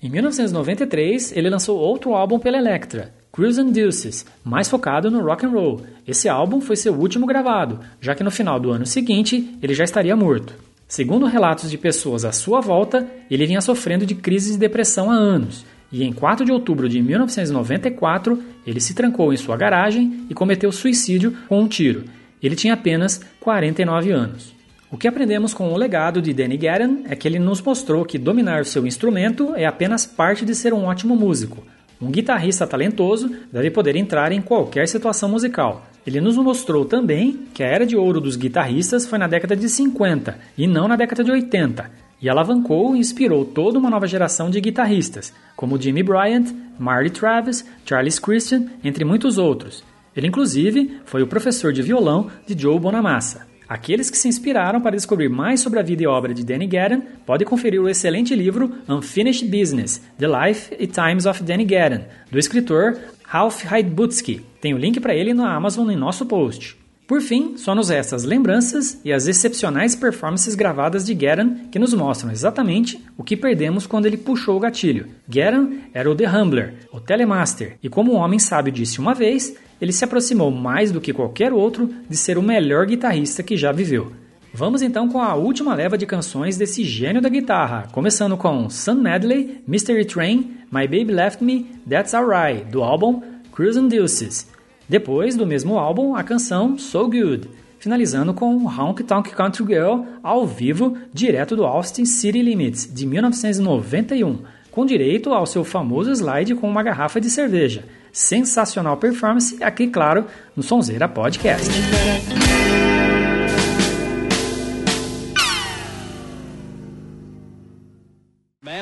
Em 0.00 0.08
1993, 0.08 1.32
ele 1.32 1.50
lançou 1.50 1.78
outro 1.78 2.14
álbum 2.14 2.38
pela 2.38 2.58
Elektra, 2.58 3.12
Cruise 3.32 3.60
and 3.60 3.70
Deuces, 3.70 4.24
mais 4.44 4.68
focado 4.68 5.10
no 5.10 5.20
rock 5.20 5.44
and 5.44 5.50
roll. 5.50 5.82
Esse 6.06 6.28
álbum 6.28 6.60
foi 6.60 6.76
seu 6.76 6.94
último 6.94 7.26
gravado, 7.26 7.80
já 8.00 8.14
que 8.14 8.22
no 8.22 8.30
final 8.30 8.60
do 8.60 8.70
ano 8.70 8.86
seguinte 8.86 9.58
ele 9.60 9.74
já 9.74 9.82
estaria 9.82 10.14
morto. 10.14 10.54
Segundo 10.88 11.26
relatos 11.26 11.68
de 11.68 11.76
pessoas 11.76 12.24
à 12.24 12.30
sua 12.30 12.60
volta, 12.60 13.08
ele 13.28 13.44
vinha 13.44 13.60
sofrendo 13.60 14.06
de 14.06 14.14
crises 14.14 14.52
de 14.52 14.58
depressão 14.58 15.10
há 15.10 15.14
anos, 15.14 15.66
e 15.90 16.04
em 16.04 16.12
4 16.12 16.44
de 16.44 16.52
outubro 16.52 16.88
de 16.88 17.02
1994 17.02 18.40
ele 18.64 18.80
se 18.80 18.94
trancou 18.94 19.32
em 19.32 19.36
sua 19.36 19.56
garagem 19.56 20.26
e 20.30 20.34
cometeu 20.34 20.70
suicídio 20.70 21.36
com 21.48 21.60
um 21.60 21.66
tiro. 21.66 22.04
Ele 22.40 22.54
tinha 22.54 22.74
apenas 22.74 23.20
49 23.40 24.12
anos. 24.12 24.54
O 24.88 24.96
que 24.96 25.08
aprendemos 25.08 25.52
com 25.52 25.72
o 25.72 25.76
legado 25.76 26.22
de 26.22 26.32
Danny 26.32 26.56
Gatton 26.56 27.02
é 27.06 27.16
que 27.16 27.26
ele 27.26 27.40
nos 27.40 27.60
mostrou 27.60 28.04
que 28.04 28.16
dominar 28.16 28.64
seu 28.64 28.86
instrumento 28.86 29.54
é 29.56 29.66
apenas 29.66 30.06
parte 30.06 30.44
de 30.44 30.54
ser 30.54 30.72
um 30.72 30.84
ótimo 30.84 31.16
músico. 31.16 31.66
Um 32.00 32.10
guitarrista 32.10 32.66
talentoso 32.66 33.34
deve 33.50 33.70
poder 33.70 33.96
entrar 33.96 34.30
em 34.30 34.42
qualquer 34.42 34.86
situação 34.86 35.30
musical. 35.30 35.86
Ele 36.06 36.20
nos 36.20 36.36
mostrou 36.36 36.84
também 36.84 37.46
que 37.54 37.64
a 37.64 37.66
era 37.66 37.86
de 37.86 37.96
ouro 37.96 38.20
dos 38.20 38.36
guitarristas 38.36 39.06
foi 39.06 39.18
na 39.18 39.26
década 39.26 39.56
de 39.56 39.68
50 39.68 40.38
e 40.56 40.66
não 40.66 40.86
na 40.86 40.94
década 40.94 41.24
de 41.24 41.30
80, 41.30 41.90
e 42.20 42.28
alavancou 42.28 42.94
e 42.94 42.98
inspirou 42.98 43.44
toda 43.44 43.78
uma 43.78 43.90
nova 43.90 44.06
geração 44.06 44.50
de 44.50 44.60
guitarristas, 44.60 45.32
como 45.56 45.80
Jimmy 45.80 46.02
Bryant, 46.02 46.52
Marty 46.78 47.10
Travis, 47.10 47.64
Charles 47.84 48.18
Christian, 48.18 48.66
entre 48.84 49.04
muitos 49.04 49.38
outros. 49.38 49.82
Ele, 50.14 50.28
inclusive, 50.28 50.98
foi 51.04 51.22
o 51.22 51.26
professor 51.26 51.72
de 51.72 51.82
violão 51.82 52.30
de 52.46 52.60
Joe 52.60 52.78
Bonamassa. 52.78 53.46
Aqueles 53.68 54.10
que 54.10 54.16
se 54.16 54.28
inspiraram 54.28 54.80
para 54.80 54.94
descobrir 54.94 55.28
mais 55.28 55.60
sobre 55.60 55.80
a 55.80 55.82
vida 55.82 56.02
e 56.02 56.06
obra 56.06 56.32
de 56.32 56.44
Danny 56.44 56.66
Gatton 56.66 57.02
podem 57.24 57.46
conferir 57.46 57.80
o 57.80 57.88
excelente 57.88 58.34
livro 58.34 58.72
Unfinished 58.88 59.48
Business: 59.48 60.00
The 60.18 60.28
Life 60.28 60.74
and 60.74 60.86
Times 60.86 61.26
of 61.26 61.42
Danny 61.42 61.64
Gatton, 61.64 62.04
do 62.30 62.38
escritor 62.38 62.96
Ralph 63.24 63.64
Heidbutsky. 63.64 64.42
Tem 64.60 64.72
o 64.72 64.78
link 64.78 65.00
para 65.00 65.14
ele 65.14 65.34
na 65.34 65.52
Amazon 65.52 65.90
em 65.90 65.96
nosso 65.96 66.24
post. 66.26 66.76
Por 67.06 67.20
fim, 67.20 67.56
só 67.56 67.72
nos 67.72 67.88
restam 67.88 68.16
as 68.16 68.24
lembranças 68.24 69.00
e 69.04 69.12
as 69.12 69.28
excepcionais 69.28 69.94
performances 69.94 70.56
gravadas 70.56 71.06
de 71.06 71.14
Gatton 71.14 71.68
que 71.70 71.78
nos 71.78 71.94
mostram 71.94 72.32
exatamente 72.32 73.00
o 73.16 73.22
que 73.22 73.36
perdemos 73.36 73.86
quando 73.86 74.06
ele 74.06 74.16
puxou 74.16 74.56
o 74.56 74.60
gatilho. 74.60 75.06
Gatton 75.28 75.74
era 75.94 76.10
o 76.10 76.16
The 76.16 76.28
Humbler, 76.28 76.74
o 76.92 76.98
Telemaster, 76.98 77.78
e 77.80 77.88
como 77.88 78.12
um 78.12 78.16
homem 78.16 78.40
sábio 78.40 78.72
disse 78.72 78.98
uma 78.98 79.14
vez, 79.14 79.54
ele 79.80 79.92
se 79.92 80.04
aproximou 80.04 80.50
mais 80.50 80.90
do 80.90 81.00
que 81.00 81.12
qualquer 81.12 81.52
outro 81.52 81.94
de 82.08 82.16
ser 82.16 82.38
o 82.38 82.42
melhor 82.42 82.86
guitarrista 82.86 83.40
que 83.40 83.56
já 83.56 83.70
viveu. 83.70 84.10
Vamos 84.52 84.82
então 84.82 85.08
com 85.08 85.20
a 85.20 85.34
última 85.36 85.74
leva 85.74 85.96
de 85.96 86.06
canções 86.06 86.56
desse 86.56 86.82
gênio 86.82 87.22
da 87.22 87.28
guitarra, 87.28 87.88
começando 87.92 88.36
com 88.36 88.68
Sun 88.68 88.96
Medley, 88.96 89.62
Mystery 89.64 90.06
Train, 90.06 90.56
My 90.72 90.88
Baby 90.88 91.12
Left 91.12 91.44
Me, 91.44 91.66
That's 91.88 92.14
Alright, 92.14 92.64
do 92.64 92.82
álbum 92.82 93.22
Cruising 93.52 93.86
Deuces. 93.86 94.55
Depois 94.88 95.36
do 95.36 95.46
mesmo 95.46 95.78
álbum, 95.78 96.14
a 96.14 96.22
canção 96.22 96.78
So 96.78 97.04
Good, 97.06 97.48
finalizando 97.78 98.32
com 98.32 98.64
Honky 98.66 99.02
Tonk 99.02 99.30
Country 99.30 99.64
Girl 99.66 100.04
ao 100.22 100.46
vivo, 100.46 100.96
direto 101.12 101.56
do 101.56 101.64
Austin 101.64 102.04
City 102.04 102.40
Limits, 102.40 102.92
de 102.92 103.06
1991, 103.06 104.38
com 104.70 104.86
direito 104.86 105.32
ao 105.32 105.44
seu 105.44 105.64
famoso 105.64 106.10
slide 106.12 106.54
com 106.54 106.68
uma 106.68 106.82
garrafa 106.82 107.20
de 107.20 107.28
cerveja 107.30 107.84
sensacional 108.12 108.96
performance 108.96 109.62
aqui, 109.62 109.88
claro, 109.88 110.24
no 110.56 110.62
Sonzeira 110.62 111.06
Podcast. 111.06 111.70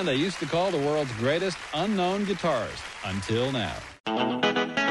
They 0.04 0.16
used 0.16 0.38
to 0.40 0.46
call 0.46 0.70
the 0.70 0.78
world's 0.78 1.10
greatest 1.12 1.56
unknown 1.72 2.26
guitarist 2.26 2.82
until 3.04 3.50
now. 3.50 4.83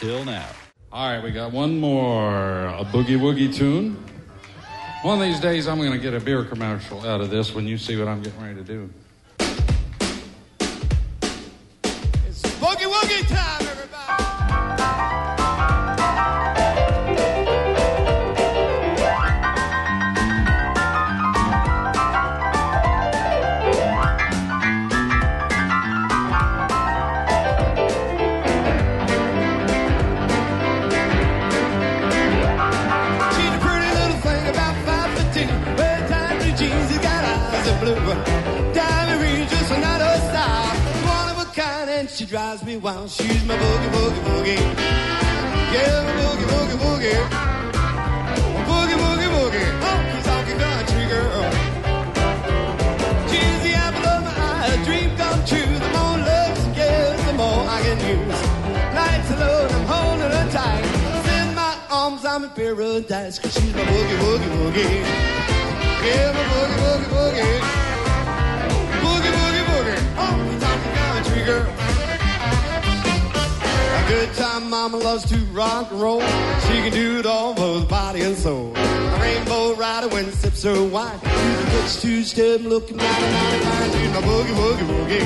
Until 0.00 0.24
now. 0.24 0.48
All 0.92 1.10
right, 1.10 1.22
we 1.22 1.30
got 1.30 1.52
one 1.52 1.78
more 1.78 2.66
a 2.66 2.84
boogie 2.84 3.18
woogie 3.18 3.54
tune. 3.54 4.02
One 5.02 5.20
of 5.20 5.24
these 5.24 5.40
days, 5.40 5.68
I'm 5.68 5.78
going 5.78 5.92
to 5.92 5.98
get 5.98 6.14
a 6.14 6.20
beer 6.20 6.44
commercial 6.44 7.06
out 7.06 7.20
of 7.20 7.30
this 7.30 7.54
when 7.54 7.66
you 7.66 7.76
see 7.78 7.98
what 7.98 8.08
I'm 8.08 8.22
getting 8.22 8.40
ready 8.40 8.54
to 8.56 8.64
do. 8.64 8.90
Drives 42.30 42.62
me 42.62 42.76
wild. 42.76 43.10
She's 43.10 43.44
my 43.44 43.56
boogie, 43.56 43.90
boogie, 43.90 44.22
boogie. 44.28 44.60
Yeah, 45.74 46.06
my 46.06 46.12
boogie, 46.20 46.46
boogie, 46.52 46.78
boogie. 46.84 47.18
Boogie, 48.70 48.98
boogie, 49.02 49.30
boogie. 49.34 49.68
Honky 49.82 50.18
tonky 50.26 50.54
country 50.62 51.04
girl. 51.10 51.42
She's 53.30 53.58
the 53.64 53.72
apple 53.74 54.06
of 54.06 54.22
my 54.22 54.30
eye, 54.46 54.66
a 54.70 54.76
dream 54.84 55.10
come 55.16 55.40
true. 55.44 55.74
The 55.82 55.90
more 55.96 56.18
love 56.30 56.54
she 56.62 56.70
gives, 56.78 57.20
the 57.26 57.32
more 57.32 57.62
I 57.66 57.78
can 57.82 57.98
use. 58.14 58.42
Low, 59.40 59.66
and 59.66 59.74
I'm 59.74 59.86
holding 59.86 60.30
her 60.30 60.48
tight. 60.52 60.84
In 61.34 61.54
my 61.56 61.74
arms, 61.90 62.24
I'm 62.24 62.44
in 62.44 62.50
paradise, 62.50 63.40
cause 63.40 63.54
she's 63.54 63.74
my 63.74 63.82
boogie, 63.82 64.18
boogie, 64.22 64.50
boogie. 64.54 65.02
Yeah, 66.06 66.30
my 66.36 66.44
boogie, 66.52 66.78
boogie, 66.82 67.10
boogie. 67.10 67.58
Boogie, 69.02 69.32
boogie, 69.36 69.64
boogie. 69.70 69.98
Honky 70.14 70.56
tonky 70.62 70.90
country 70.94 71.44
girl. 71.44 71.66
Good 74.10 74.34
time 74.34 74.68
mama 74.68 74.96
loves 74.96 75.24
to 75.30 75.36
rock 75.52 75.92
and 75.92 76.00
roll. 76.02 76.20
She 76.20 76.74
can 76.82 76.92
do 76.92 77.20
it 77.20 77.26
all, 77.26 77.54
both 77.54 77.88
body 77.88 78.22
and 78.22 78.36
soul. 78.36 78.72
A 78.74 79.18
rainbow 79.20 79.74
rider 79.76 80.08
when 80.08 80.32
sips 80.32 80.64
her 80.64 80.82
wine. 80.82 81.20
She's 81.20 81.30
a 81.30 81.70
good 81.70 81.88
two-step 82.02 82.60
looking 82.62 82.96
mighty, 82.96 83.32
mighty 83.32 83.64
fine. 83.64 83.90
She's 83.92 84.10
my 84.10 84.20
boogie, 84.22 84.54
boogie, 84.60 84.86
boogie. 84.90 85.20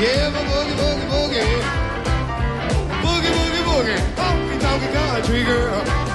Yeah, 0.00 0.30
my 0.30 0.42
boogie, 0.50 0.76
boogie, 0.80 1.08
boogie. 1.14 1.46
Boogie, 3.02 3.32
boogie, 3.38 3.64
boogie. 3.68 3.98
Honky 4.14 4.56
tonky 4.60 4.88
country 4.92 5.42
girl. 5.42 6.13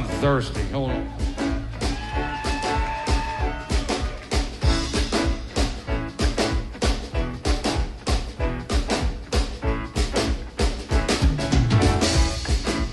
I'm 0.00 0.06
thirsty. 0.06 0.62
Hold 0.68 0.92
on. 0.92 1.12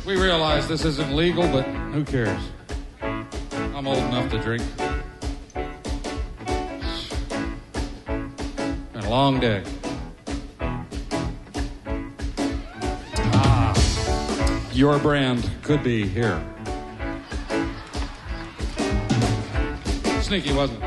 We 0.06 0.22
realize 0.22 0.68
this 0.68 0.84
isn't 0.84 1.16
legal, 1.16 1.44
but 1.44 1.64
who 1.94 2.04
cares? 2.04 2.42
I'm 3.02 3.88
old 3.88 4.00
enough 4.00 4.30
to 4.32 4.40
drink. 4.40 4.64
Been 8.92 9.06
a 9.06 9.10
long 9.10 9.40
day. 9.40 9.64
Ah, 13.32 13.74
your 14.74 15.00
brand 15.00 15.50
could 15.64 15.84
be 15.84 16.06
here. 16.06 16.44
Sneaky, 20.28 20.52
wasn't 20.52 20.84
it? 20.84 20.87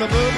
the 0.00 0.08
moon. 0.08 0.29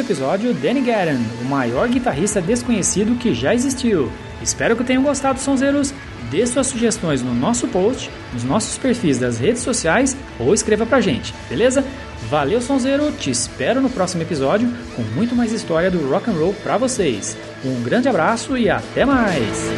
Episódio 0.00 0.54
Danny 0.54 0.80
Guerin, 0.80 1.24
o 1.40 1.44
maior 1.44 1.88
guitarrista 1.88 2.40
desconhecido 2.40 3.18
que 3.18 3.34
já 3.34 3.54
existiu. 3.54 4.10
Espero 4.42 4.76
que 4.76 4.84
tenham 4.84 5.02
gostado, 5.02 5.40
sonzeiros. 5.40 5.92
Dê 6.30 6.46
suas 6.46 6.66
sugestões 6.66 7.22
no 7.22 7.32
nosso 7.32 7.68
post, 7.68 8.10
nos 8.32 8.42
nossos 8.42 8.76
perfis 8.76 9.18
das 9.18 9.38
redes 9.38 9.62
sociais 9.62 10.16
ou 10.40 10.52
escreva 10.52 10.84
pra 10.84 11.00
gente, 11.00 11.32
beleza? 11.48 11.84
Valeu, 12.28 12.60
sonzeiro, 12.60 13.12
te 13.12 13.30
espero 13.30 13.80
no 13.80 13.88
próximo 13.88 14.22
episódio 14.22 14.68
com 14.96 15.02
muito 15.14 15.36
mais 15.36 15.52
história 15.52 15.90
do 15.90 16.08
rock 16.10 16.28
and 16.28 16.34
roll 16.34 16.54
pra 16.62 16.76
vocês. 16.76 17.36
Um 17.64 17.80
grande 17.82 18.08
abraço 18.08 18.56
e 18.56 18.68
até 18.68 19.04
mais. 19.04 19.75